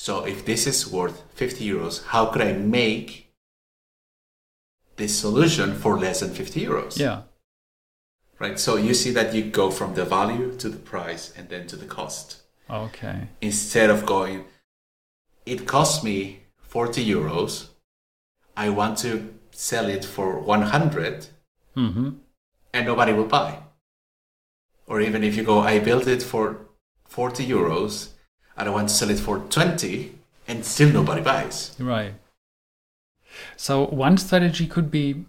[0.00, 3.32] so if this is worth 50 euros, how could I make
[4.96, 6.98] this solution for less than 50 euros?
[6.98, 7.22] Yeah
[8.40, 8.58] right?
[8.58, 11.76] So you see that you go from the value to the price and then to
[11.76, 12.42] the cost.
[12.68, 13.28] Okay.
[13.40, 14.46] Instead of going,
[15.46, 17.68] it cost me 40 euros.
[18.56, 21.26] I want to sell it for 100
[21.76, 22.10] mm-hmm.
[22.74, 23.58] and nobody will buy.
[24.86, 26.66] Or even if you go, I built it for
[27.08, 28.08] 40 euros
[28.56, 30.12] and I want to sell it for 20
[30.48, 31.74] and still nobody buys.
[31.78, 32.14] Right.
[33.56, 35.24] So one strategy could be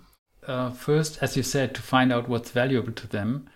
[0.48, 3.48] uh, first, as you said, to find out what's valuable to them.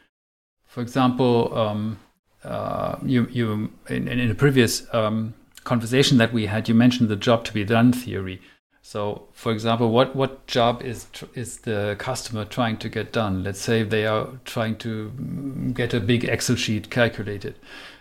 [0.68, 2.00] For example, um,
[2.44, 7.16] uh, you you in, in a previous um, conversation that we had, you mentioned the
[7.16, 8.42] job to be done theory.
[8.82, 13.44] So, for example, what what job is is the customer trying to get done?
[13.44, 17.56] Let's say they are trying to get a big Excel sheet calculated,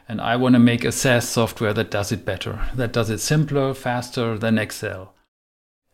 [0.09, 3.19] and I want to make a SaaS software that does it better, that does it
[3.19, 5.14] simpler, faster than Excel.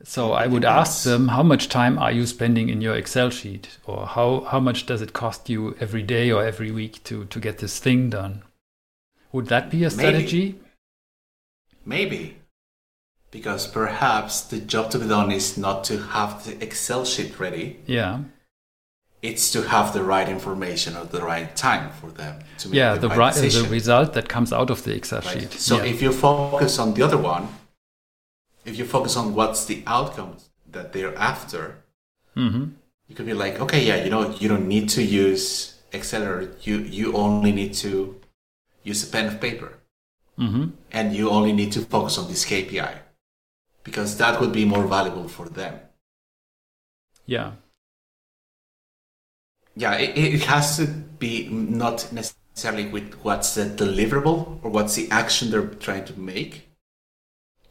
[0.02, 3.78] So I would ask them, how much time are you spending in your Excel sheet?
[3.84, 7.38] Or how, how much does it cost you every day or every week to, to
[7.38, 8.42] get this thing done?
[9.32, 10.58] Would that be a strategy?
[11.84, 12.16] Maybe.
[12.16, 12.36] Maybe.
[13.30, 17.78] Because perhaps the job to be done is not to have the Excel sheet ready.
[17.86, 18.20] Yeah.
[19.22, 22.94] It's to have the right information at the right time for them to make yeah
[22.94, 23.64] the, the right decision.
[23.64, 25.40] the result that comes out of the excel right?
[25.40, 25.84] sheet so yeah.
[25.84, 27.48] if you focus on the other one
[28.64, 30.36] if you focus on what's the outcome
[30.70, 31.82] that they're after
[32.36, 32.64] mm-hmm.
[33.08, 36.50] you could be like okay yeah you know you don't need to use excel or
[36.62, 38.18] you you only need to
[38.82, 39.74] use a pen of paper
[40.38, 40.70] mm-hmm.
[40.92, 42.98] and you only need to focus on this kpi
[43.84, 45.78] because that would be more valuable for them
[47.26, 47.52] yeah
[49.76, 55.10] yeah, it, it has to be not necessarily with what's the deliverable or what's the
[55.10, 56.68] action they're trying to make.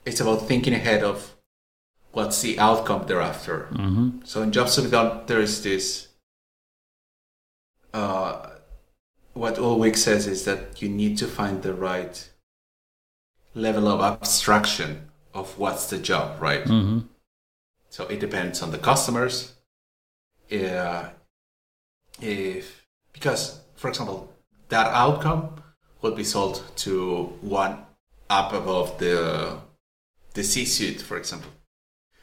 [0.05, 1.35] It's about thinking ahead of
[2.11, 3.67] what's the outcome they're after.
[3.71, 4.21] Mm-hmm.
[4.23, 6.07] So in Jobs to be done, there is this.
[7.93, 8.49] Uh,
[9.33, 12.29] what Ulwick says is that you need to find the right
[13.53, 16.63] level of abstraction of what's the job, right?
[16.63, 16.99] Mm-hmm.
[17.89, 19.55] So it depends on the customers.
[20.51, 21.09] Uh,
[22.21, 24.31] if because for example
[24.69, 25.61] that outcome
[26.01, 27.79] would be sold to one
[28.29, 29.59] up above the
[30.33, 31.51] the C-suite, for example.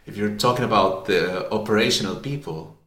[0.07, 2.79] If you're talking about the operational people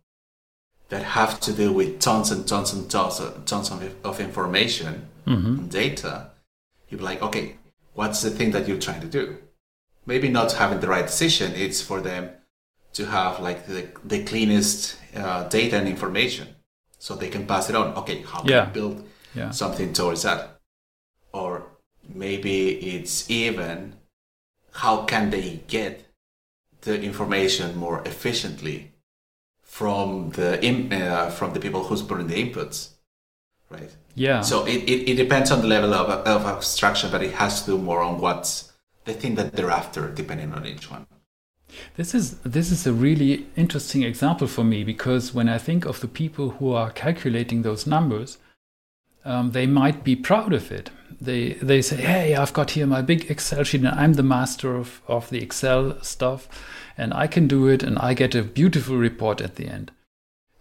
[0.87, 5.07] that have to deal with tons and tons and tons, of, tons of, of information
[5.27, 5.59] mm-hmm.
[5.59, 6.31] and data,
[6.87, 7.57] you'd be like, okay,
[7.93, 9.37] what's the thing that you're trying to do?
[10.05, 11.51] Maybe not having the right decision.
[11.53, 12.31] It's for them
[12.93, 16.55] to have like the, the cleanest uh, data and information
[16.99, 17.95] so they can pass it on.
[17.95, 18.61] Okay, how can yeah.
[18.63, 19.49] I build yeah.
[19.49, 20.59] something towards that?
[21.33, 21.63] Or
[22.07, 23.95] maybe it's even
[24.73, 26.05] how can they get
[26.81, 28.91] the information more efficiently
[29.63, 30.59] from the
[30.91, 32.89] uh, from the people who's putting the inputs,
[33.69, 33.95] right?
[34.15, 34.41] Yeah.
[34.41, 37.71] So it, it, it depends on the level of, of abstraction, but it has to
[37.71, 38.73] do more on what's
[39.05, 41.05] the thing that they're after, depending on each one.
[41.95, 45.99] This is this is a really interesting example for me because when I think of
[45.99, 48.37] the people who are calculating those numbers,
[49.25, 50.91] um, they might be proud of it.
[51.21, 54.75] They they say, "Hey, I've got here my big Excel sheet, and I'm the master
[54.75, 56.47] of of the Excel stuff,
[56.97, 59.91] and I can do it, and I get a beautiful report at the end."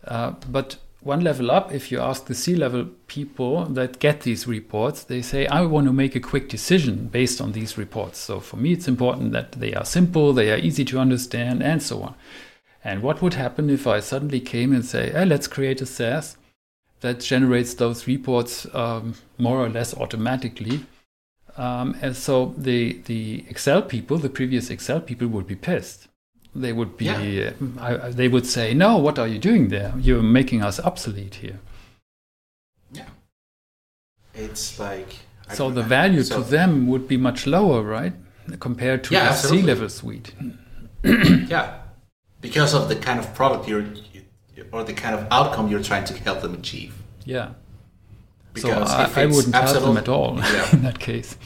[0.04, 0.76] Uh, but
[1.08, 5.22] one level up, if you ask the C level people that get these reports, they
[5.22, 8.18] say, I want to make a quick decision based on these reports.
[8.18, 11.82] So for me, it's important that they are simple, they are easy to understand, and
[11.82, 12.14] so on.
[12.84, 16.36] And what would happen if I suddenly came and say, hey, let's create a SaaS
[17.00, 20.84] that generates those reports um, more or less automatically?
[21.56, 26.07] Um, and so the, the Excel people, the previous Excel people, would be pissed
[26.60, 27.52] they would be yeah.
[27.78, 29.92] uh, they would say no what are you doing there?
[29.98, 31.58] You're making us obsolete here.
[32.92, 33.06] Yeah.
[34.34, 35.16] It's like
[35.52, 38.12] so the value so, to them would be much lower right
[38.60, 40.34] compared to yeah, the C level suite
[41.02, 41.80] yeah.
[42.40, 43.86] Because of the kind of product you're
[44.72, 46.94] or the kind of outcome you're trying to help them achieve.
[47.24, 47.50] Yeah.
[48.52, 50.72] Because so I, I, wouldn't help them at all yeah.
[50.72, 51.36] in that case.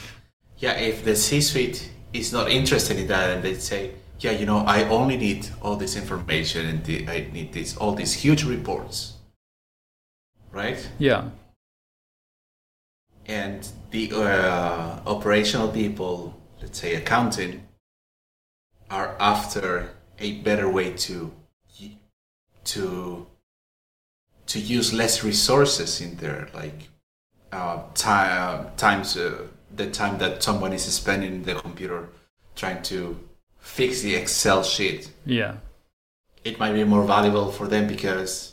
[0.58, 3.90] Yeah if the c suite is not interested in that and they say
[4.22, 7.92] yeah, you know, I only need all this information and the, I need this all
[7.94, 9.14] these huge reports,
[10.52, 10.88] right?
[10.98, 11.30] Yeah.
[13.26, 17.66] And the uh, operational people, let's say accounting,
[18.90, 21.32] are after a better way to
[22.64, 23.26] to
[24.46, 26.90] to use less resources in there, like
[27.50, 32.08] uh, time times uh, the time that someone is spending in the computer
[32.54, 33.18] trying to
[33.62, 35.10] fix the Excel sheet.
[35.24, 35.54] Yeah.
[36.44, 38.52] It might be more valuable for them because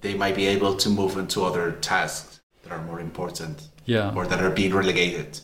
[0.00, 3.68] they might be able to move into other tasks that are more important.
[3.84, 4.14] Yeah.
[4.14, 5.40] Or that are being relegated.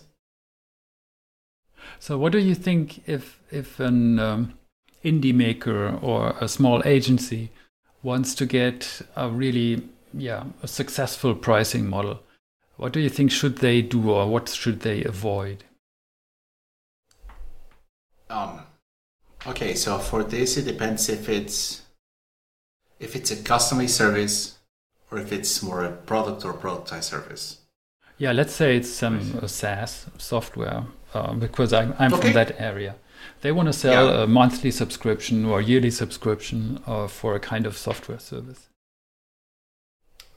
[1.98, 4.54] So, what do you think if if an um,
[5.04, 7.50] indie maker or a small agency
[8.04, 9.82] wants to get a really
[10.14, 12.20] yeah a successful pricing model?
[12.76, 15.64] What do you think should they do, or what should they avoid?
[18.30, 18.60] Um,
[19.46, 21.82] Okay, so for this, it depends if it's
[22.98, 24.58] if it's a customized service
[25.10, 27.58] or if it's more a product or productized service.
[28.18, 30.84] Yeah, let's say it's a SaaS software
[31.14, 32.22] uh, because I'm, I'm okay.
[32.22, 32.96] from that area.
[33.42, 34.22] They want to sell yeah.
[34.24, 38.68] a monthly subscription or yearly subscription uh, for a kind of software service.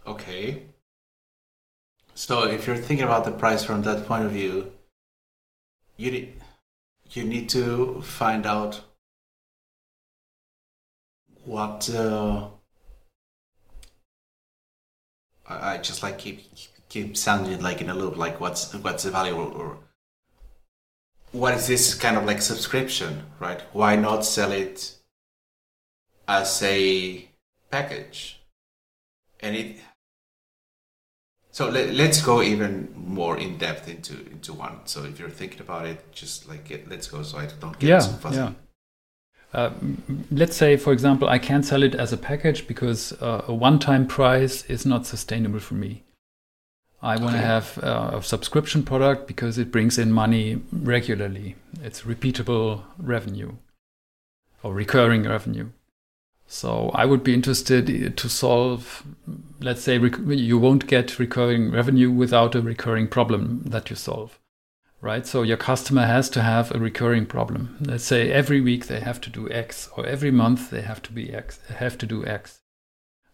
[0.06, 0.64] Okay.
[2.14, 4.72] So if you're thinking about the price from that point of view,
[5.98, 6.34] you need,
[7.12, 8.82] you need to find out
[11.46, 12.48] what uh,
[15.48, 16.42] I, I just like keep
[16.90, 18.18] keep sounding like in a loop.
[18.18, 19.78] Like what's what's the value or, or
[21.32, 23.62] what is this kind of like subscription, right?
[23.74, 24.96] Why not sell it
[26.28, 27.28] as a
[27.70, 28.42] package?
[29.42, 29.78] and it
[31.52, 35.62] so let, us go even more in depth into into one so if you're thinking
[35.62, 38.54] about it just like get, let's go so i don't get yeah, so fuzzy yeah.
[39.54, 39.72] Uh,
[40.32, 44.08] let's say, for example, I can't sell it as a package because uh, a one-time
[44.08, 46.04] price is not sustainable for me.
[47.02, 47.48] I want to okay.
[47.48, 51.56] have uh, a subscription product because it brings in money regularly.
[51.84, 53.54] It's repeatable revenue
[54.64, 55.70] or recurring revenue.
[56.46, 59.04] So I would be interested to solve,
[59.62, 64.38] let's say, you won't get recurring revenue without a recurring problem that you solve,
[65.02, 65.26] right?
[65.26, 67.78] So your customer has to have a recurring problem.
[67.82, 71.12] Let's say every week they have to do X, or every month they have to
[71.12, 72.60] be X, have to do X.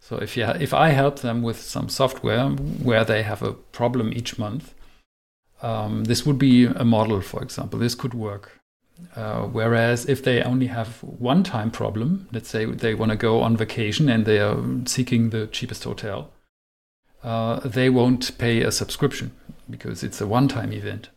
[0.00, 4.12] So if you if I help them with some software where they have a problem
[4.12, 4.74] each month,
[5.62, 7.78] um, this would be a model, for example.
[7.78, 8.60] This could work.
[9.14, 13.42] Uh, whereas if they only have one time problem, let's say they want to go
[13.42, 16.30] on vacation and they are seeking the cheapest hotel,
[17.22, 19.30] uh, they won't pay a subscription
[19.70, 21.10] because it's a one time event.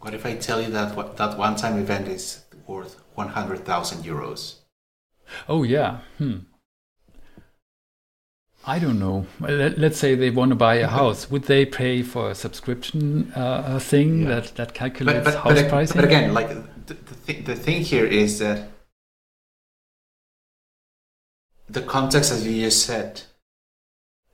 [0.00, 4.56] What if I tell you that that one time event is worth 100,000 euros?
[5.48, 5.98] Oh, yeah.
[6.18, 6.38] Hmm.
[8.66, 9.26] I don't know.
[9.40, 11.30] Let's say they want to buy a house.
[11.30, 14.28] Would they pay for a subscription uh, thing yeah.
[14.28, 15.96] that, that calculates but, but, house but, pricing?
[15.96, 18.68] But again, like the, the, th- the thing here is that
[21.68, 23.22] the context, as you just said,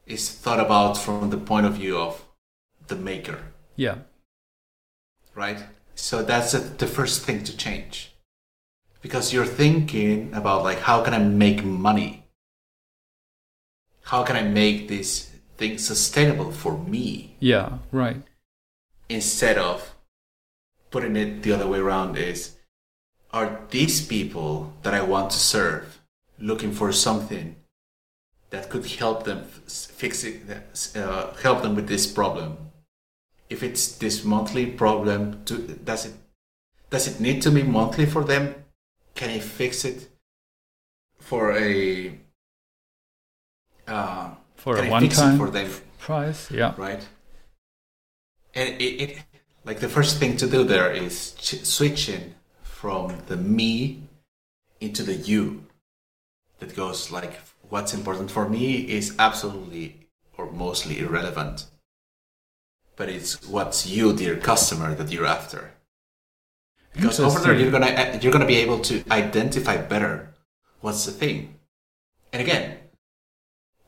[0.07, 2.25] is thought about from the point of view of
[2.89, 3.39] the maker.
[3.77, 3.99] Yeah.
[5.35, 5.65] Right?
[5.95, 8.13] So that's a, the first thing to change.
[9.03, 12.25] Because you're thinking about, like, how can I make money?
[14.03, 17.37] How can I make this thing sustainable for me?
[17.41, 18.23] Yeah, right.
[19.09, 19.95] Instead of
[20.91, 22.57] putting it the other way around is
[23.33, 26.01] are these people that I want to serve
[26.39, 27.57] looking for something
[28.51, 30.43] that could help them fix it,
[30.95, 32.71] uh, help them with this problem?
[33.51, 36.15] If it's this monthly problem, to, does it
[36.91, 38.55] does it need to be monthly for them?
[39.15, 40.09] Can I fix it
[41.19, 42.19] for a
[43.87, 46.51] uh, for a one-time for them price?
[46.51, 47.07] Yeah, right.
[48.55, 49.19] And it, it
[49.65, 54.03] like the first thing to do there is ch- switching from the me
[54.81, 55.65] into the you
[56.59, 61.67] that goes like what's important for me is absolutely or mostly irrelevant
[62.97, 65.73] but it's what's you dear customer that you're after.
[66.95, 70.35] Because over there you're gonna you're gonna be able to identify better
[70.81, 71.57] what's the thing.
[72.33, 72.79] And again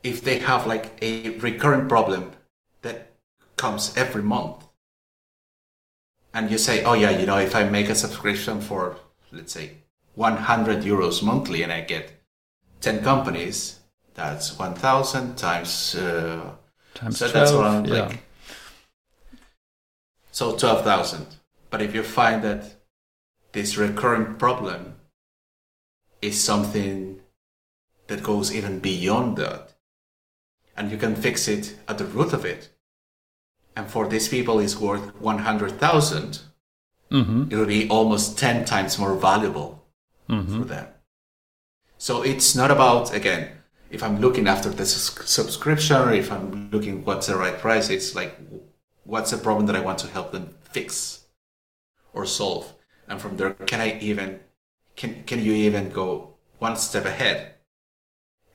[0.06, 2.30] if they have like a recurrent problem
[2.82, 3.12] that
[3.56, 4.64] comes every month
[6.32, 8.96] and you say, oh yeah, you know, if I make a subscription for,
[9.32, 9.70] let's say,
[10.14, 12.12] 100 euros monthly and I get
[12.82, 13.80] 10 companies,
[14.14, 16.52] that's 1,000 times, uh,
[16.94, 18.06] times so 12, that's around yeah.
[18.06, 18.25] like,
[20.36, 21.26] so 12,000.
[21.70, 22.76] But if you find that
[23.52, 24.96] this recurring problem
[26.20, 27.20] is something
[28.08, 29.72] that goes even beyond that,
[30.76, 32.68] and you can fix it at the root of it,
[33.74, 36.40] and for these people is worth 100,000,
[37.10, 37.48] mm-hmm.
[37.50, 39.86] it will be almost 10 times more valuable
[40.28, 40.58] mm-hmm.
[40.58, 40.86] for them.
[41.96, 43.52] So it's not about, again,
[43.90, 48.14] if I'm looking after the subscription or if I'm looking what's the right price, it's
[48.14, 48.38] like,
[49.06, 51.26] what's the problem that I want to help them fix
[52.12, 52.74] or solve?
[53.08, 54.40] And from there, can I even,
[54.96, 57.54] can, can you even go one step ahead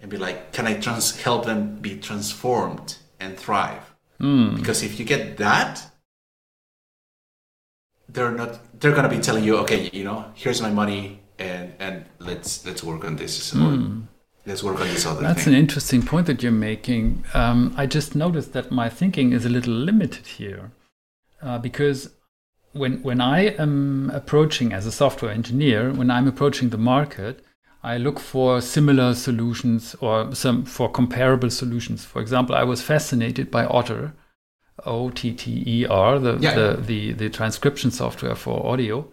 [0.01, 3.93] and be like, can I trans- help them be transformed and thrive?
[4.19, 4.55] Mm.
[4.55, 5.91] Because if you get that,
[8.09, 12.05] they're not they're gonna be telling you, okay, you know, here's my money and and
[12.19, 13.53] let's let's work on this.
[13.53, 14.03] Mm.
[14.45, 15.53] Let's work on this other That's thing.
[15.53, 17.23] an interesting point that you're making.
[17.33, 20.71] Um, I just noticed that my thinking is a little limited here,
[21.41, 22.09] uh, because
[22.73, 27.45] when when I am approaching as a software engineer, when I'm approaching the market,
[27.83, 32.05] I look for similar solutions or some for comparable solutions.
[32.05, 34.13] For example, I was fascinated by Otter,
[34.85, 36.53] O T T E R, the, yeah.
[36.53, 39.07] the, the, the, transcription software for audio.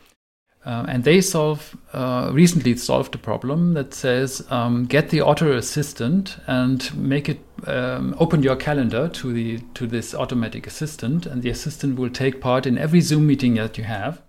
[0.65, 5.53] Uh, and they solve uh, recently solved a problem that says um, get the Otter
[5.53, 11.43] assistant and make it um, open your calendar to the to this automatic assistant, and
[11.43, 14.21] the assistant will take part in every Zoom meeting that you have,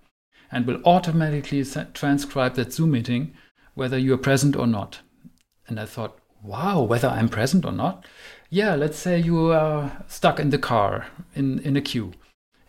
[0.52, 1.64] and will automatically
[1.94, 3.34] transcribe that Zoom meeting
[3.74, 5.00] whether you are present or not.
[5.66, 8.04] And I thought, wow, whether I'm present or not?
[8.50, 12.12] Yeah, let's say you are stuck in the car in, in a queue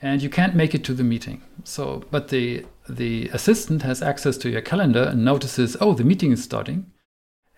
[0.01, 1.41] and you can't make it to the meeting.
[1.63, 2.65] So, but the
[2.97, 6.91] the assistant has access to your calendar and notices, oh, the meeting is starting,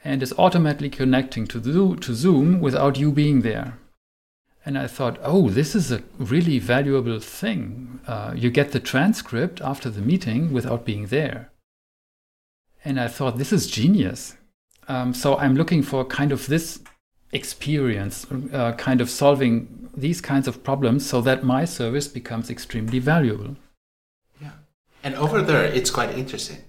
[0.04, 3.78] and is automatically connecting to, to Zoom without you being there.
[4.66, 8.00] And I thought, oh, this is a really valuable thing.
[8.08, 11.52] Uh, you get the transcript after the meeting without being there.
[12.86, 14.38] And I thought, this is genius.
[14.88, 16.80] Um, so I'm looking for kind of this
[17.32, 23.00] experience, uh, kind of solving these kinds of problems so that my service becomes extremely
[23.00, 23.56] valuable.
[25.04, 26.60] And over there, it's quite interesting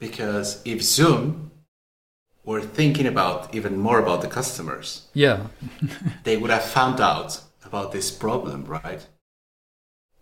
[0.00, 1.52] because if Zoom
[2.44, 5.46] were thinking about even more about the customers, yeah,
[6.24, 9.06] they would have found out about this problem, right?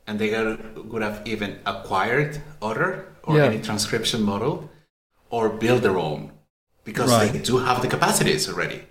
[0.07, 0.31] And they
[0.77, 3.45] would have even acquired Otter or yeah.
[3.45, 4.71] any transcription model
[5.31, 6.33] or build their own
[6.85, 7.33] because right.
[7.33, 8.83] they do have the capacities already.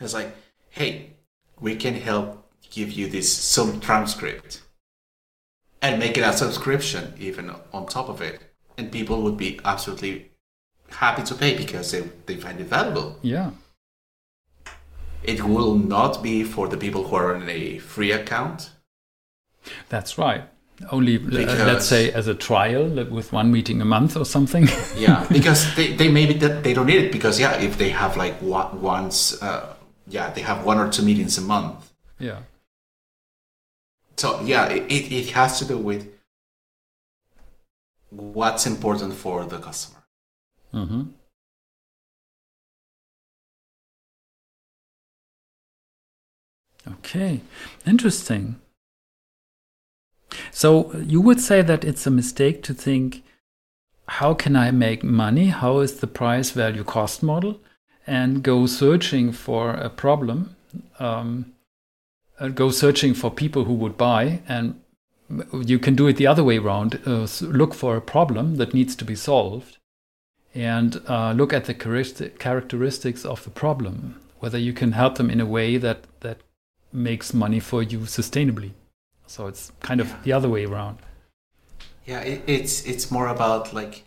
[0.00, 0.34] It's like,
[0.70, 1.14] hey,
[1.60, 4.62] we can help give you this some transcript
[5.86, 8.40] and make it a subscription even on top of it.
[8.76, 10.30] And people would be absolutely
[10.90, 13.18] happy to pay because they, they find it valuable.
[13.22, 13.50] Yeah.
[15.22, 18.70] It will not be for the people who are on a free account.
[19.88, 20.44] That's right.
[20.90, 24.68] Only, because, uh, let's say, as a trial with one meeting a month or something.
[24.96, 28.34] yeah, because they, they maybe they don't need it because, yeah, if they have like
[28.42, 29.74] one, once, uh,
[30.06, 31.92] yeah, they have one or two meetings a month.
[32.18, 32.40] Yeah.
[34.18, 36.08] So, yeah, it, it has to do with
[38.10, 40.04] what's important for the customer.
[40.72, 41.02] Mm-hmm.
[46.88, 47.40] Okay,
[47.86, 48.60] interesting.
[50.50, 53.22] So you would say that it's a mistake to think,
[54.08, 55.48] how can I make money?
[55.48, 57.60] How is the price value cost model?
[58.06, 60.54] And go searching for a problem,
[61.00, 61.52] um,
[62.54, 64.42] go searching for people who would buy.
[64.48, 64.80] And
[65.52, 68.94] you can do it the other way around uh, look for a problem that needs
[68.96, 69.78] to be solved
[70.54, 75.40] and uh, look at the characteristics of the problem, whether you can help them in
[75.40, 76.38] a way that, that
[76.92, 78.72] makes money for you sustainably.
[79.26, 80.16] So it's kind of yeah.
[80.22, 80.98] the other way around.
[82.06, 84.04] Yeah, it, it's it's more about like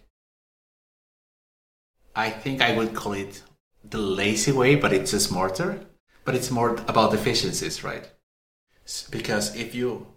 [2.15, 3.43] I think I would call it
[3.84, 5.86] the lazy way, but it's a smarter.
[6.25, 8.09] But it's more about efficiencies, right?
[9.11, 10.07] Because if you,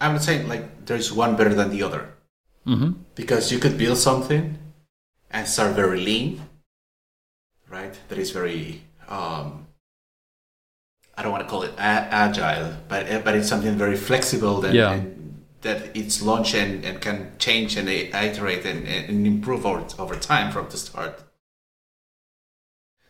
[0.00, 2.14] I'm not saying like there's one better than the other,
[2.66, 2.92] mm-hmm.
[3.14, 4.58] because you could build something
[5.30, 6.42] and start very lean,
[7.68, 7.98] right?
[8.08, 9.66] That is very um,
[11.16, 14.60] I don't want to call it a- agile, but eh, but it's something very flexible
[14.62, 14.92] that yeah.
[14.92, 20.16] and, that it's launched and, and can change and iterate and, and improve over, over
[20.16, 21.22] time from the start.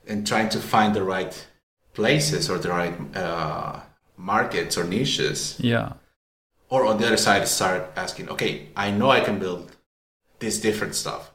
[0.06, 1.46] And trying to find the right
[1.94, 3.80] places or the right uh,
[4.22, 5.56] markets or niches.
[5.58, 5.94] Yeah.
[6.68, 9.76] Or on the other side, start asking, okay, I know I can build
[10.38, 11.32] this different stuff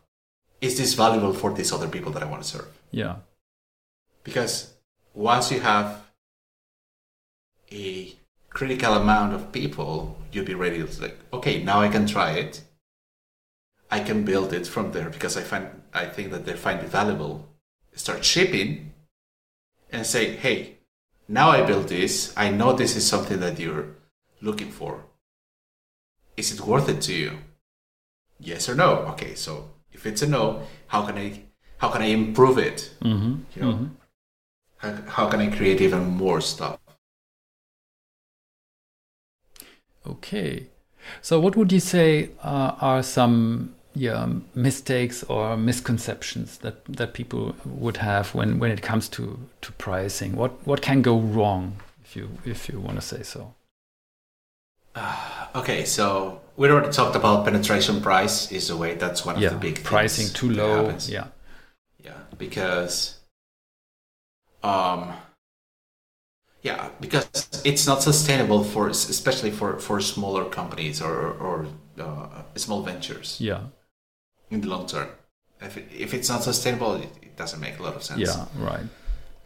[0.62, 2.68] is this valuable for these other people that I want to serve?
[2.92, 3.18] Yeah.
[4.24, 4.74] Because
[5.14, 6.02] once you have
[7.72, 8.16] a
[8.50, 12.62] critical amount of people, you'll be ready to like, okay, now I can try it.
[13.90, 16.90] I can build it from there because I find I think that they find it
[16.90, 17.48] valuable.
[17.96, 18.94] Start shipping
[19.92, 20.77] and say, hey,
[21.28, 22.34] now I built this.
[22.38, 23.96] I know this is something that you're
[24.42, 25.06] looking for.
[26.36, 27.40] Is it worth it to you?
[28.40, 28.98] Yes or no?
[29.14, 31.42] Okay, so if it's a no, how can I
[31.78, 32.92] how can I improve it?
[33.02, 33.36] Mm-hmm.
[33.56, 33.86] You know, mm-hmm.
[34.78, 36.80] how, how can I create even more stuff?
[40.06, 40.68] Okay,
[41.22, 47.56] so what would you say uh, are some yeah, mistakes or misconceptions that, that people
[47.66, 50.36] would have when, when it comes to, to pricing?
[50.36, 53.56] What what can go wrong if you if you want to say so?
[54.96, 59.42] Uh, okay, so we already talked about penetration price is the way that's one of
[59.42, 60.96] yeah, the big pricing too low.
[61.08, 61.28] Yeah,
[62.04, 63.18] yeah, because
[64.64, 65.14] um,
[66.62, 67.28] yeah, because
[67.64, 71.68] it's not sustainable for especially for for smaller companies or or
[72.00, 73.38] uh, small ventures.
[73.40, 73.62] Yeah,
[74.50, 75.10] in the long term,
[75.62, 78.22] if it, if it's not sustainable, it, it doesn't make a lot of sense.
[78.22, 78.86] Yeah, right.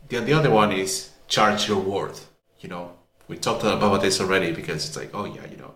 [0.10, 2.30] The the other one is charge your worth.
[2.60, 2.92] You know,
[3.28, 5.74] we talked about this already because it's like, oh yeah, you know,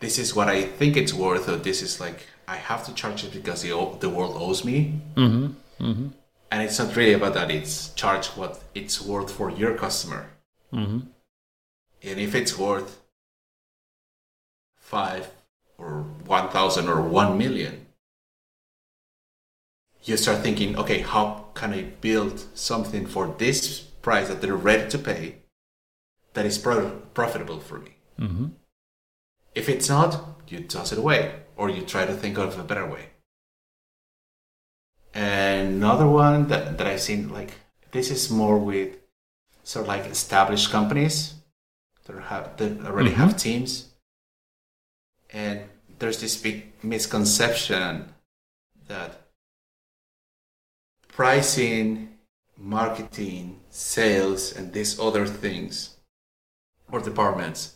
[0.00, 3.24] this is what I think it's worth, or this is like I have to charge
[3.24, 5.00] it because the the world owes me.
[5.14, 5.46] Mm-hmm.
[5.84, 6.08] Mm-hmm.
[6.50, 7.50] And it's not really about that.
[7.50, 10.30] It's charge what it's worth for your customer.
[10.72, 11.00] Mm-hmm.
[12.02, 13.00] And if it's worth
[14.76, 15.30] five
[15.76, 17.86] or one thousand or one million,
[20.04, 24.88] you start thinking, okay, how can I build something for this price that they're ready
[24.90, 25.38] to pay?
[26.38, 27.90] that is pro- profitable for me.
[28.18, 28.46] Mm-hmm.
[29.54, 32.86] If it's not, you toss it away or you try to think of a better
[32.86, 33.06] way.
[35.12, 37.50] And another one that, that I've seen, like,
[37.90, 38.98] this is more with
[39.64, 41.34] sort of like established companies
[42.04, 43.20] that, have, that already mm-hmm.
[43.20, 43.88] have teams.
[45.30, 45.62] And
[45.98, 48.12] there's this big misconception
[48.86, 49.27] that
[51.18, 52.16] pricing,
[52.56, 55.96] marketing, sales, and these other things
[56.92, 57.74] or departments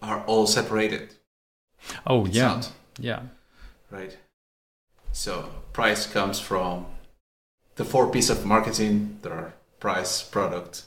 [0.00, 1.12] are all separated.
[2.06, 2.46] Oh, it's yeah.
[2.46, 2.72] Not.
[3.00, 3.22] Yeah.
[3.90, 4.16] Right.
[5.10, 6.86] So, price comes from
[7.74, 10.84] the four pieces of marketing there are price, product,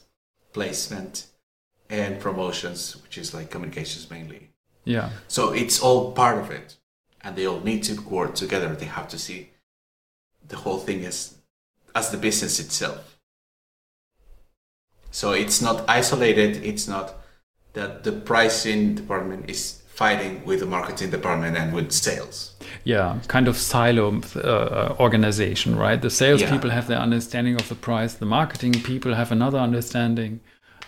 [0.53, 1.25] placement,
[1.89, 4.51] and promotions, which is like communications mainly.
[4.85, 5.09] Yeah.
[5.27, 6.77] So, it's all part of it.
[7.19, 8.73] And they all need to work together.
[8.73, 9.49] They have to see
[10.47, 11.38] the whole thing as,
[11.95, 13.17] as the business itself.
[15.11, 17.15] So, it's not isolated, it's not
[17.73, 22.55] that the pricing department is fighting with the marketing department and with sales.
[22.83, 26.01] Yeah, kind of silo uh, organization, right?
[26.01, 26.51] The sales yeah.
[26.51, 30.39] people have their understanding of the price, the marketing people have another understanding,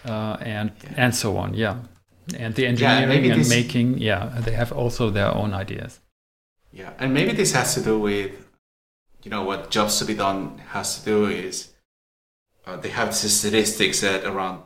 [0.05, 1.03] uh, and yeah.
[1.03, 1.53] and so on.
[1.53, 1.75] Yeah,
[2.37, 5.99] and the engineering yeah, and making, yeah, they have also their own ideas.
[6.71, 8.31] Yeah, and maybe this has to do with,
[9.23, 11.73] you know, what jobs to be done has to do is
[12.65, 14.63] uh, they have statistics that around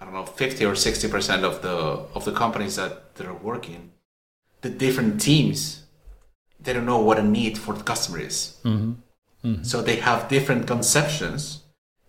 [0.00, 3.92] I don't know, 50 or 60% of the, of the companies that, are working,
[4.60, 5.84] the different teams,
[6.60, 8.58] they don't know what a need for the customer is.
[8.64, 8.92] Mm-hmm.
[9.48, 9.62] Mm-hmm.
[9.62, 11.62] So they have different conceptions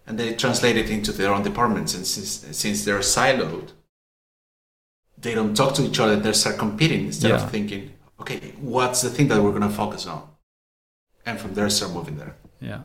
[0.07, 1.93] and they translate it into their own departments.
[1.93, 3.71] And since, since they're siloed,
[5.17, 6.15] they don't talk to each other.
[6.15, 7.43] They start competing instead yeah.
[7.43, 10.27] of thinking, okay, what's the thing that we're going to focus on?
[11.25, 12.35] And from there, start moving there.
[12.59, 12.81] Yeah.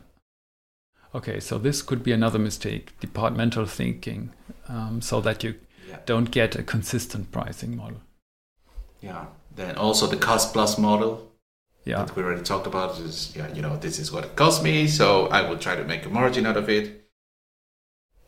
[1.13, 4.31] Okay, so this could be another mistake, departmental thinking,
[4.69, 5.55] um, so that you
[5.87, 5.97] yeah.
[6.05, 8.01] don't get a consistent pricing model.
[9.01, 9.25] Yeah.
[9.53, 11.31] Then also the cost plus model.
[11.83, 12.05] Yeah.
[12.05, 14.87] That we already talked about is yeah, you know, this is what it costs me,
[14.87, 17.09] so I will try to make a margin out of it.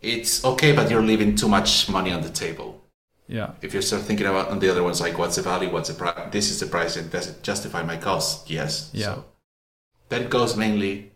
[0.02, 2.82] It's okay, but you're leaving too much money on the table.
[3.28, 3.52] Yeah.
[3.62, 5.96] If you start thinking about on the other ones, like what's the value, what's the
[5.96, 8.50] price, this is the price, and does it justify my cost?
[8.50, 8.90] Yes.
[8.92, 9.06] Yeah.
[9.06, 9.26] So
[10.14, 11.12] that goes mainly,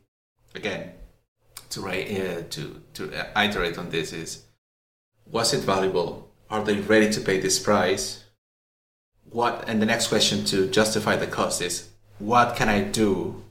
[0.55, 0.91] again,
[1.69, 3.03] to write uh, to to
[3.35, 4.43] iterate on this is
[5.29, 8.23] was it valuable are they ready to pay this price
[9.29, 11.89] what and the next question to justify the cost is
[12.19, 13.43] what can i do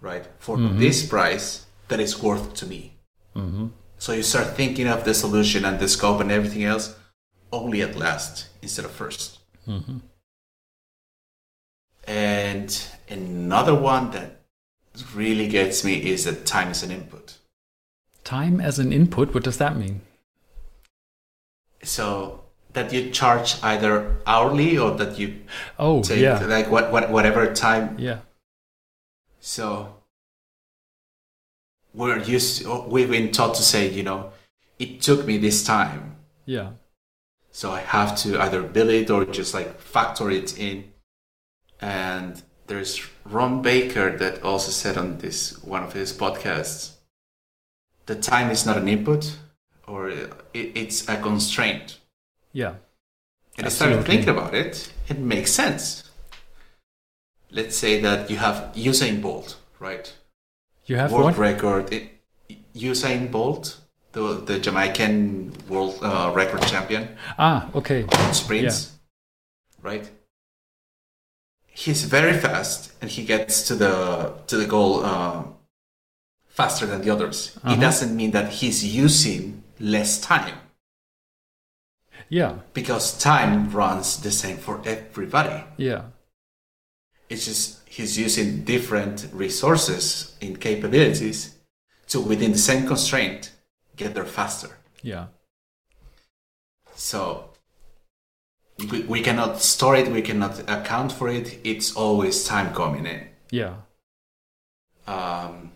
[0.00, 0.78] right for mm-hmm.
[0.78, 2.92] this price that is worth to me
[3.34, 3.68] mm-hmm.
[3.96, 6.94] so you start thinking of the solution and the scope and everything else
[7.50, 9.98] only at last instead of 1st mm-hmm.
[12.06, 14.40] and another one that
[15.14, 17.38] really gets me is that time is an input.
[18.24, 19.34] Time as an input?
[19.34, 20.00] What does that mean?
[21.82, 22.46] So
[22.76, 25.34] that you charge either hourly or that you
[25.78, 28.18] oh take yeah like what, what whatever time yeah
[29.40, 29.94] so
[31.94, 34.30] we're used to, we've been taught to say you know
[34.78, 36.72] it took me this time yeah
[37.50, 40.84] so i have to either bill it or just like factor it in
[41.80, 46.96] and there's Ron Baker that also said on this one of his podcasts
[48.06, 49.36] the time is not an input
[49.86, 51.98] or it, it's a constraint.
[52.52, 52.74] Yeah.
[53.58, 56.04] And I started thinking about it, it makes sense.
[57.50, 60.12] Let's say that you have Usain Bolt, right?
[60.86, 61.38] You have world what?
[61.38, 61.92] record.
[61.92, 62.10] It,
[62.74, 63.78] Usain Bolt,
[64.12, 67.16] the the Jamaican world uh, record champion.
[67.38, 68.04] Ah, okay.
[68.32, 69.88] Sprints, yeah.
[69.88, 70.10] right?
[71.76, 75.44] He's very fast and he gets to the to the goal uh,
[76.48, 77.58] faster than the others.
[77.62, 77.74] Uh-huh.
[77.74, 80.56] It doesn't mean that he's using less time.
[82.30, 82.54] Yeah.
[82.72, 85.62] Because time runs the same for everybody.
[85.76, 86.02] Yeah.
[87.28, 91.56] It's just he's using different resources and capabilities
[92.08, 93.52] to within the same constraint
[93.96, 94.78] get there faster.
[95.02, 95.26] Yeah.
[96.94, 97.50] So
[98.90, 101.58] we, we cannot store it we cannot account for it.
[101.64, 103.74] It's always time coming in yeah.
[105.06, 105.70] Um,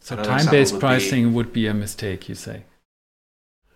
[0.00, 2.64] so time-based pricing would be a mistake you say?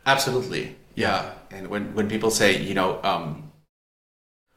[0.07, 1.33] Absolutely yeah.
[1.51, 3.53] And when, when people say you know um,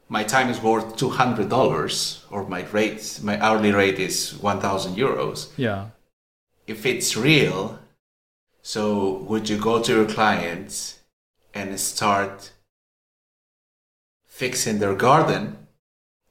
[0.08, 5.48] my time is worth $200 or my rate my hourly rate is 1000 euros.
[5.56, 5.88] Yeah.
[6.66, 7.78] If it's real
[8.62, 11.00] so would you go to your clients
[11.52, 12.52] and start
[14.40, 15.42] fixing their garden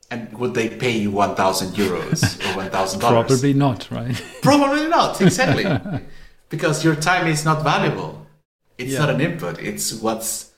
[0.10, 5.22] and would they pay you 1000 euros or 1000 dollars probably not right probably not
[5.28, 5.66] exactly
[6.50, 8.26] because your time is not valuable
[8.78, 9.00] it's yeah.
[9.00, 10.52] not an input it's what's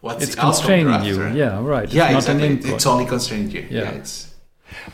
[0.00, 2.72] what's it's constraining you yeah right yeah it's exactly.
[2.72, 4.34] it's only constraining you yeah, yeah it's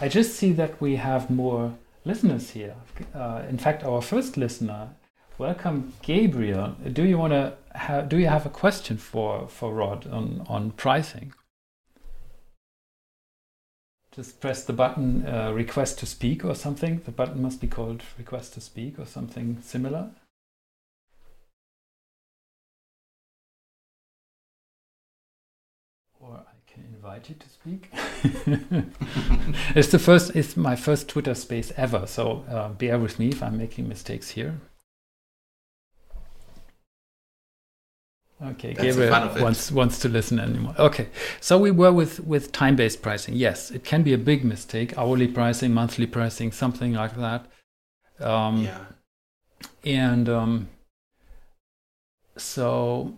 [0.00, 1.72] i just see that we have more
[2.06, 2.76] listeners here.
[3.14, 4.90] Uh, in fact, our first listener.
[5.38, 6.76] Welcome, Gabriel.
[6.92, 8.08] Do you want to have?
[8.08, 11.34] Do you have a question for for Rod on on pricing?
[14.16, 17.02] Just press the button uh, "Request to Speak" or something.
[17.04, 20.10] The button must be called "Request to Speak" or something similar.
[26.18, 27.90] Or I can invite you to speak.
[29.76, 30.34] it's the first.
[30.34, 34.30] It's my first Twitter space ever, so uh, bear with me if I'm making mistakes
[34.30, 34.58] here.
[38.42, 40.74] Okay, That's Gabriel wants wants to listen anymore.
[40.78, 41.08] Okay,
[41.40, 43.34] so we were with with time based pricing.
[43.34, 44.96] Yes, it can be a big mistake.
[44.98, 47.46] Hourly pricing, monthly pricing, something like that.
[48.20, 48.84] Um, yeah.
[49.84, 50.68] And um,
[52.36, 53.16] so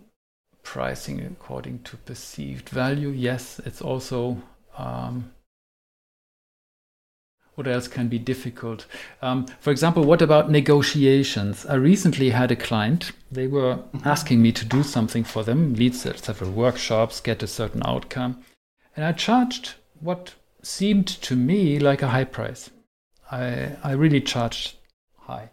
[0.63, 3.09] pricing according to perceived value.
[3.09, 4.41] Yes, it's also
[4.77, 5.31] um,
[7.59, 8.85] what else can be difficult?
[9.21, 11.65] Um, for example, what about negotiations?
[11.65, 13.11] I recently had a client.
[13.29, 17.81] They were asking me to do something for them, lead several workshops, get a certain
[17.83, 18.41] outcome.
[18.95, 22.69] And I charged what seemed to me like a high price.
[23.29, 24.75] I, I really charged
[25.17, 25.49] high.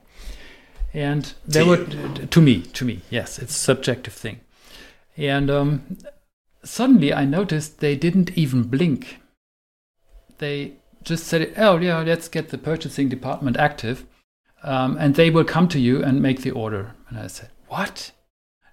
[0.94, 4.38] And they were, to me, to me, yes, it's a subjective thing.
[5.16, 5.98] And um,
[6.62, 9.18] suddenly I noticed they didn't even blink.
[10.38, 10.74] They
[11.06, 14.04] just said, oh, yeah, let's get the purchasing department active.
[14.62, 16.94] Um, and they will come to you and make the order.
[17.08, 18.10] And I said, what?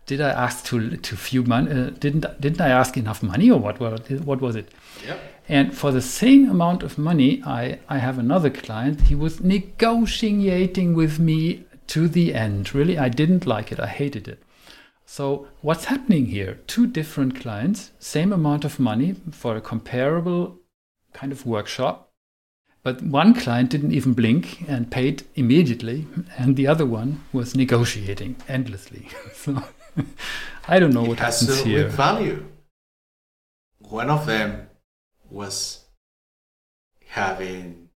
[0.05, 1.71] Did I ask too too few money?
[1.71, 3.79] Uh, didn't didn't I ask enough money or what?
[3.79, 4.69] What, what was it?
[5.07, 5.19] Yep.
[5.47, 9.01] And for the same amount of money, I I have another client.
[9.01, 12.75] He was negotiating with me to the end.
[12.75, 13.79] Really, I didn't like it.
[13.79, 14.43] I hated it.
[15.05, 16.59] So what's happening here?
[16.67, 20.59] Two different clients, same amount of money for a comparable
[21.13, 22.09] kind of workshop,
[22.83, 26.05] but one client didn't even blink and paid immediately,
[26.37, 29.07] and the other one was negotiating endlessly.
[29.33, 29.63] so
[30.67, 31.85] I don't know it what happens here.
[31.85, 32.45] With value.
[33.79, 34.69] One of them
[35.29, 35.85] was
[37.07, 37.89] having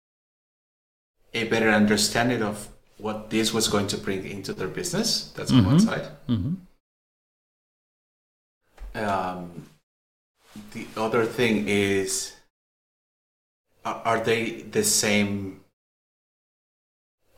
[1.34, 2.68] a better understanding of
[2.98, 5.32] what this was going to bring into their business.
[5.36, 5.66] That's mm-hmm.
[5.66, 6.08] on one side.
[6.28, 6.54] Mm-hmm.
[9.04, 9.66] Um,
[10.72, 12.35] the other thing is
[13.86, 15.60] are they the same?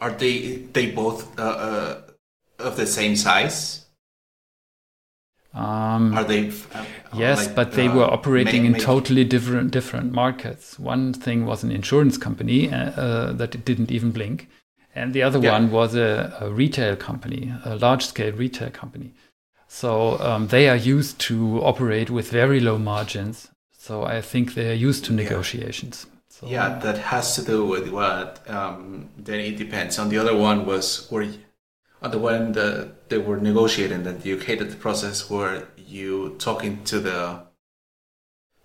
[0.00, 2.00] Are they they both uh, uh,
[2.58, 3.86] of the same size?
[5.54, 6.50] Um, are they?
[6.72, 6.84] Uh,
[7.14, 10.78] yes, like, but they were uh, operating in totally different different markets.
[10.78, 14.48] One thing was an insurance company uh, uh, that didn't even blink,
[14.94, 15.52] and the other yeah.
[15.52, 19.14] one was a, a, retail company, a large scale retail company.
[19.66, 23.48] So um, they are used to operate with very low margins.
[23.76, 26.06] So I think they are used to negotiations.
[26.08, 26.17] Yeah.
[26.38, 28.48] So, yeah, that has to do with what.
[28.48, 29.98] Um, then it depends.
[29.98, 31.26] On the other one was where,
[32.00, 35.28] on the one that they were negotiating that you hated the process.
[35.28, 37.42] Were you talking to the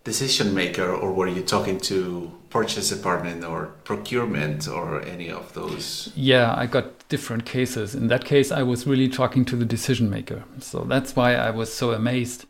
[0.04, 6.12] decision maker, or were you talking to purchase department or procurement or any of those?
[6.16, 7.96] Yeah, I got different cases.
[7.96, 10.44] In that case, I was really talking to the decision maker.
[10.60, 12.46] So that's why I was so amazed,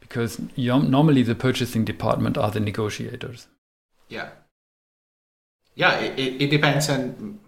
[0.00, 3.46] because normally the purchasing department are the negotiators.
[4.08, 4.30] Yeah
[5.74, 7.40] yeah, it, it depends on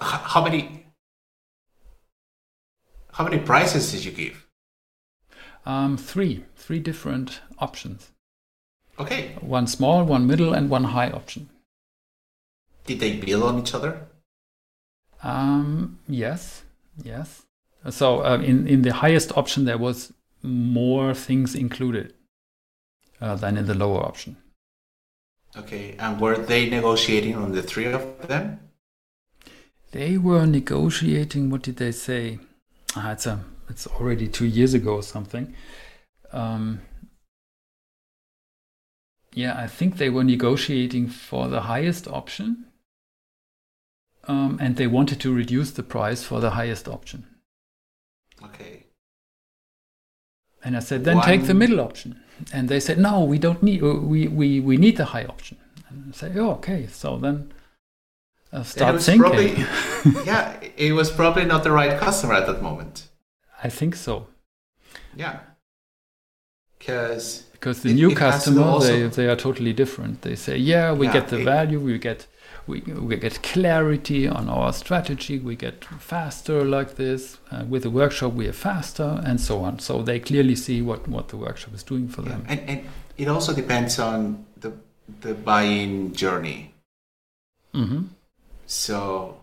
[0.00, 0.86] how many
[3.12, 4.46] how many prices did you give?
[5.66, 8.12] Um, three, three different options.
[8.98, 9.36] Okay.
[9.40, 11.50] One small, one middle, and one high option.
[12.86, 14.06] Did they build on each other?
[15.22, 16.62] Um, yes,
[17.02, 17.42] yes.
[17.90, 20.12] So uh, in in the highest option, there was
[20.42, 22.14] more things included
[23.20, 24.36] uh, than in the lower option.
[25.56, 28.60] Okay, and were they negotiating on the three of them?
[29.92, 31.50] They were negotiating.
[31.50, 32.38] What did they say?
[32.94, 35.54] Ah, it's a, it's already two years ago or something.
[36.32, 36.82] Um,
[39.32, 42.66] yeah, I think they were negotiating for the highest option,
[44.26, 47.26] um, and they wanted to reduce the price for the highest option.
[48.42, 48.84] Okay.
[50.62, 51.26] And I said, then One...
[51.26, 52.20] take the middle option
[52.52, 55.58] and they said, no, we don't need, we, we, we need the high option.
[55.88, 56.86] And I say, oh, okay.
[56.86, 57.52] So then
[58.52, 59.20] uh, start thinking.
[59.20, 63.08] Probably, yeah, it was probably not the right customer at that moment.
[63.62, 64.28] I think so.
[65.16, 65.40] Yeah.
[66.78, 70.22] Because because the it, new it customer they, they are totally different.
[70.22, 72.26] They say, yeah, we yeah, get the it, value, we get
[72.68, 77.38] we, we get clarity on our strategy, we get faster like this.
[77.50, 79.78] Uh, with the workshop, we are faster, and so on.
[79.78, 82.44] So they clearly see what, what the workshop is doing for them.
[82.46, 82.86] And, and
[83.16, 84.74] it also depends on the,
[85.22, 86.74] the buying journey.
[87.74, 88.02] Mm-hmm.
[88.66, 89.42] So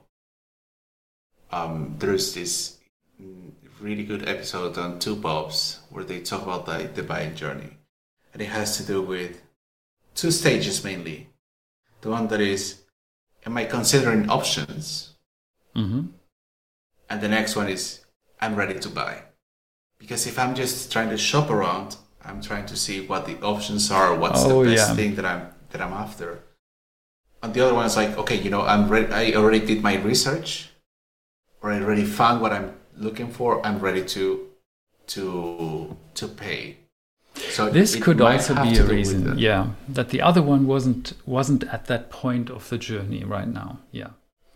[1.52, 2.78] um, there's this
[3.82, 7.75] really good episode on Two Bobs where they talk about the, the buying journey.
[8.36, 9.42] And it has to do with
[10.14, 11.30] two stages mainly.
[12.02, 12.82] The one that is,
[13.46, 15.14] am I considering options?
[15.74, 16.08] Mm-hmm.
[17.10, 18.02] And the next one is,
[18.42, 19.22] I'm ready to buy.
[20.00, 23.90] Because if I'm just trying to shop around, I'm trying to see what the options
[23.90, 24.96] are, what's oh, the best yeah.
[24.96, 26.44] thing that I'm that I'm after.
[27.42, 29.14] And the other one is like, okay, you know, I'm ready.
[29.14, 30.72] I already did my research,
[31.62, 33.66] or I already found what I'm looking for.
[33.66, 34.50] I'm ready to
[35.08, 36.85] to to pay.
[37.56, 41.86] So this could also be a reason, yeah, that the other one wasn't wasn't at
[41.86, 43.80] that point of the journey right now.
[43.92, 44.12] Yeah,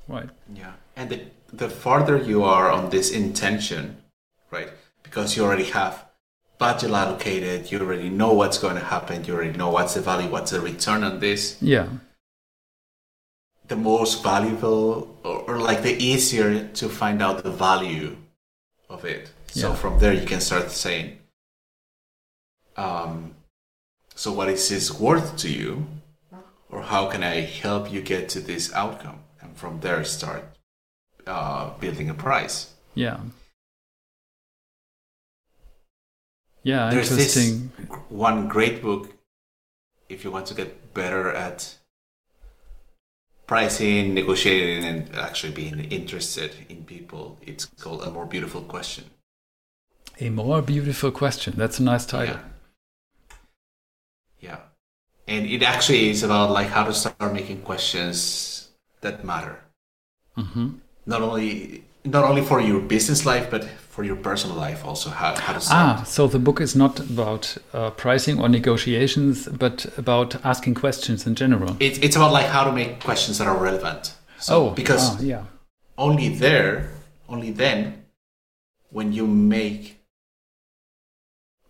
[0.10, 0.30] right.
[0.54, 1.20] Yeah, and the
[1.54, 4.04] the farther you are on this intention,
[4.52, 4.70] right,
[5.02, 6.06] because you already have
[6.58, 10.30] budget allocated, you already know what's going to happen, you already know what's the value,
[10.30, 11.58] what's the return on this.
[11.62, 11.88] Yeah.
[13.70, 18.18] The most valuable, or, or like the easier to find out the value
[18.90, 19.32] of it.
[19.48, 19.76] So yeah.
[19.76, 21.19] from there, you can start saying,
[22.80, 23.36] um,
[24.16, 25.86] so what is this worth to you?
[26.70, 29.20] Or how can I help you get to this outcome?
[29.42, 30.44] And from there, start
[31.28, 32.74] uh, building a price.
[32.96, 33.20] Yeah.
[36.64, 37.72] Yeah, There's interesting.
[37.78, 39.14] This one great book
[40.10, 41.76] if you want to get better at
[43.48, 47.38] pricing, negotiating, and actually being interested in people.
[47.42, 49.06] It's called A More Beautiful Question.
[50.20, 51.54] A More Beautiful Question.
[51.58, 52.36] That's a nice title.
[52.36, 52.59] Yeah.
[54.40, 54.58] Yeah.
[55.28, 58.70] And it actually is about like how to start making questions
[59.02, 59.60] that matter.
[60.38, 60.70] Mm-hmm.
[61.06, 65.10] Not only not only for your business life, but for your personal life also.
[65.10, 66.00] How, how to start.
[66.00, 71.28] Ah, so the book is not about uh, pricing or negotiations, but about asking questions
[71.28, 71.76] in general.
[71.80, 74.16] It, it's about like how to make questions that are relevant.
[74.40, 75.44] So, oh, because ah, yeah.
[75.98, 76.92] only there,
[77.28, 78.06] only then,
[78.90, 80.00] when you make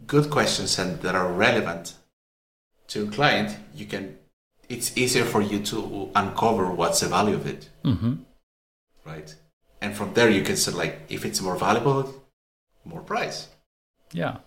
[0.05, 1.95] good questions and that are relevant
[2.89, 4.17] to a client, you can.
[4.67, 7.69] It's easier for you to uncover what's the value of it.
[7.83, 8.13] Mm-hmm.
[9.03, 9.35] Right?
[9.81, 12.13] And from there you can say like if it's more valuable
[12.89, 13.47] more price.
[14.11, 14.37] Yeah.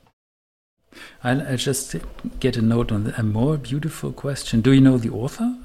[1.25, 1.97] I'll, I'll just
[2.41, 4.61] get a note on the, a more beautiful question.
[4.61, 5.57] Do you know the author?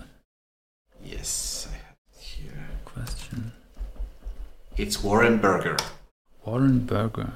[1.03, 2.69] Yes i have here.
[2.85, 3.51] Question.
[4.77, 5.77] It's warren berger.
[6.45, 7.33] Warren berger.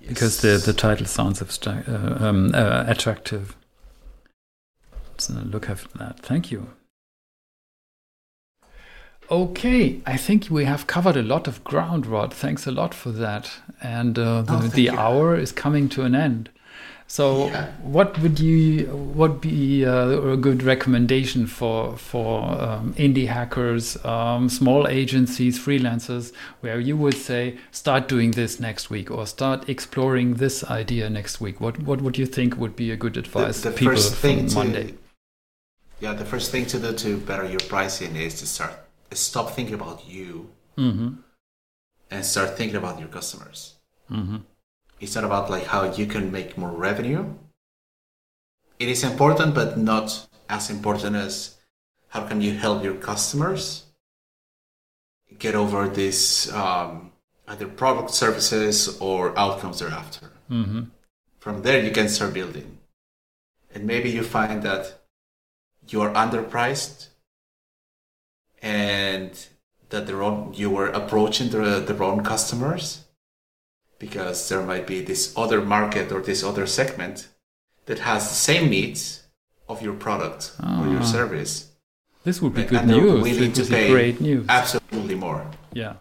[0.00, 0.08] Yes.
[0.10, 3.56] because the the title sounds abstract, uh, um, uh, attractive
[5.30, 6.68] look at that thank you
[9.30, 12.32] Okay, I think we have covered a lot of ground, Rod.
[12.32, 13.50] Thanks a lot for that.
[13.82, 16.50] And uh, the, oh, the hour is coming to an end.
[17.08, 17.70] So, yeah.
[17.82, 24.48] what would you what be uh, a good recommendation for for um, indie hackers, um,
[24.48, 30.34] small agencies, freelancers, where you would say start doing this next week or start exploring
[30.34, 31.60] this idea next week?
[31.60, 34.48] What what would you think would be a good advice the, the people first thing
[34.48, 34.94] to, Monday?
[36.00, 38.74] Yeah, the first thing to do to better your pricing is to start
[39.12, 41.14] stop thinking about you mm-hmm.
[42.10, 43.76] and start thinking about your customers.
[44.10, 44.38] Mm-hmm.
[45.00, 47.34] It's not about like how you can make more revenue.
[48.78, 51.56] It is important, but not as important as
[52.08, 53.84] how can you help your customers
[55.38, 57.12] get over this um,
[57.48, 60.30] either product services or outcomes they're after.
[60.50, 60.82] Mm-hmm.
[61.38, 62.78] From there, you can start building.
[63.74, 65.05] And maybe you find that
[65.88, 67.08] you are underpriced
[68.62, 69.46] and
[69.90, 73.04] that the wrong you were approaching the, the wrong customers
[73.98, 77.28] because there might be this other market or this other segment
[77.86, 79.22] that has the same needs
[79.68, 81.04] of your product or your ah.
[81.04, 81.72] service.
[82.24, 83.22] This would be good and news.
[83.22, 84.46] Willing this to pay great news.
[84.48, 85.46] Absolutely more.
[85.72, 85.94] Yeah.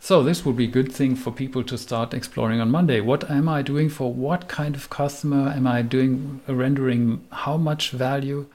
[0.00, 3.00] So this would be a good thing for people to start exploring on Monday.
[3.00, 5.50] What am I doing for what kind of customer?
[5.50, 8.46] Am I doing rendering how much value?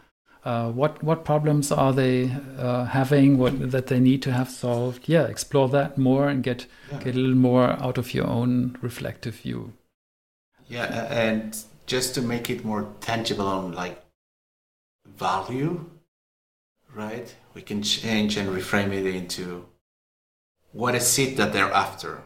[0.48, 5.10] Uh, what what problems are they uh, having what that they need to have solved
[5.10, 7.00] yeah explore that more and get yeah.
[7.04, 9.74] get a little more out of your own reflective view
[10.70, 14.02] yeah and just to make it more tangible on like
[15.18, 15.86] value
[16.96, 19.66] right we can change and reframe it into
[20.72, 22.22] what is it that they're after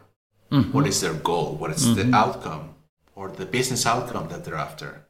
[0.52, 0.70] mm-hmm.
[0.70, 2.10] what is their goal what is mm-hmm.
[2.10, 2.74] the outcome
[3.16, 5.06] or the business outcome that they're after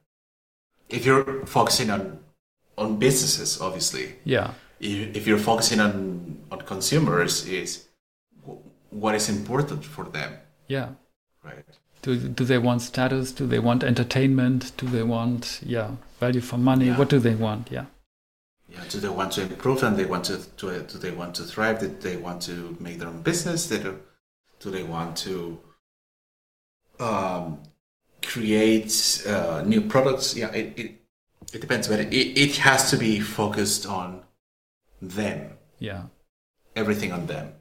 [0.89, 2.19] if you're focusing on
[2.77, 4.17] on businesses, obviously.
[4.25, 4.53] Yeah.
[4.81, 7.89] If you're focusing on on consumers, is
[8.91, 10.33] what is important for them.
[10.67, 10.89] Yeah.
[11.45, 11.65] Right.
[12.03, 13.33] Do do they want status?
[13.33, 14.73] Do they want entertainment?
[14.77, 16.87] Do they want yeah value for money?
[16.87, 16.99] Yeah.
[16.99, 17.69] What do they want?
[17.71, 17.87] Yeah.
[18.69, 21.43] Yeah, do they want to improve and they want to, to do they want to
[21.43, 21.81] thrive?
[21.81, 23.69] Do they want to make their own business?
[23.69, 24.01] Do,
[24.61, 25.61] do they want to
[26.99, 27.61] um,
[28.25, 30.35] create uh, new products?
[30.35, 31.02] Yeah, it, it,
[31.53, 34.23] it depends, but it, it has to be focused on
[35.01, 35.53] them.
[35.79, 36.05] Yeah.
[36.77, 37.55] Everything on them.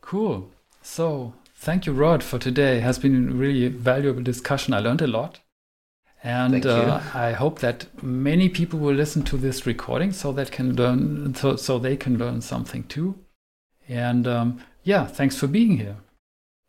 [0.00, 0.50] Cool.
[0.82, 2.78] So thank you, Rod, for today.
[2.78, 4.74] It has been a really valuable discussion.
[4.74, 5.40] I learned a lot.
[6.24, 10.74] And uh, I hope that many people will listen to this recording so that can
[10.74, 13.14] learn so, so they can learn something too.
[13.88, 15.96] And um, yeah, thanks for being here.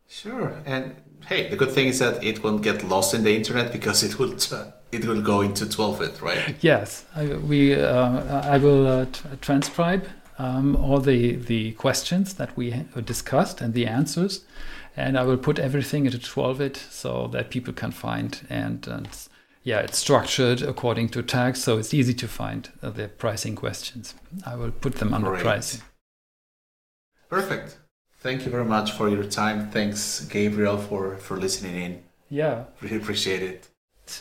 [0.08, 0.62] Sure.
[0.64, 0.94] And
[1.26, 4.18] hey, the good thing is that it won't get lost in the internet because it
[4.18, 4.34] will
[4.92, 6.56] it will go into twolve.it, right?
[6.60, 9.06] Yes, I, we uh, I will uh,
[9.40, 10.08] transcribe
[10.38, 14.44] um, all the the questions that we discussed and the answers,
[14.96, 18.86] and I will put everything into twolve.it so that people can find and.
[18.86, 19.08] and
[19.62, 24.14] yeah, it's structured according to tags, so it's easy to find uh, the pricing questions.
[24.46, 25.42] I will put them under Great.
[25.42, 25.82] pricing.
[27.28, 27.76] Perfect.
[28.20, 29.70] Thank you very much for your time.
[29.70, 32.02] Thanks, Gabriel, for, for listening in.
[32.28, 32.64] Yeah.
[32.82, 33.68] Really appreciate it.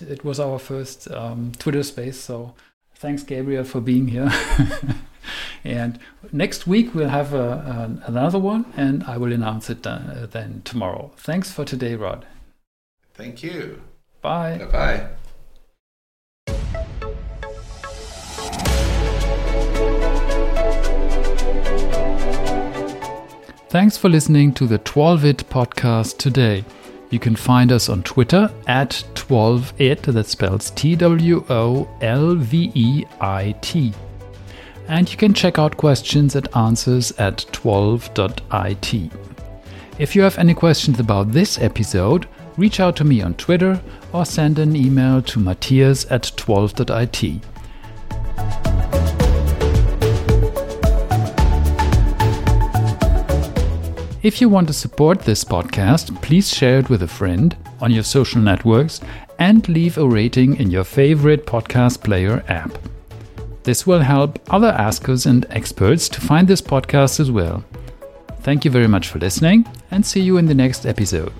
[0.01, 2.53] It was our first um, Twitter space, so
[2.95, 4.31] thanks, Gabriel, for being here.
[5.63, 5.99] and
[6.31, 10.61] next week we'll have a, a, another one, and I will announce it uh, then
[10.63, 11.11] tomorrow.
[11.17, 12.25] Thanks for today, Rod.
[13.15, 13.81] Thank you.
[14.21, 14.59] Bye.
[14.59, 15.07] Bye bye.
[23.69, 26.65] Thanks for listening to the twolve.it podcast today.
[27.11, 32.71] You can find us on Twitter at twolve.it, that spells T W O L V
[32.73, 33.93] E I T.
[34.87, 39.11] And you can check out questions and answers at twolve.it.
[39.99, 43.79] If you have any questions about this episode, reach out to me on Twitter
[44.13, 47.41] or send an email to matthias at twolve.it.
[54.21, 58.03] If you want to support this podcast, please share it with a friend on your
[58.03, 58.99] social networks
[59.39, 62.77] and leave a rating in your favorite podcast player app.
[63.63, 67.63] This will help other askers and experts to find this podcast as well.
[68.41, 71.31] Thank you very much for listening and see you in the next episode.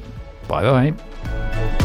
[0.48, 1.79] Bye bye.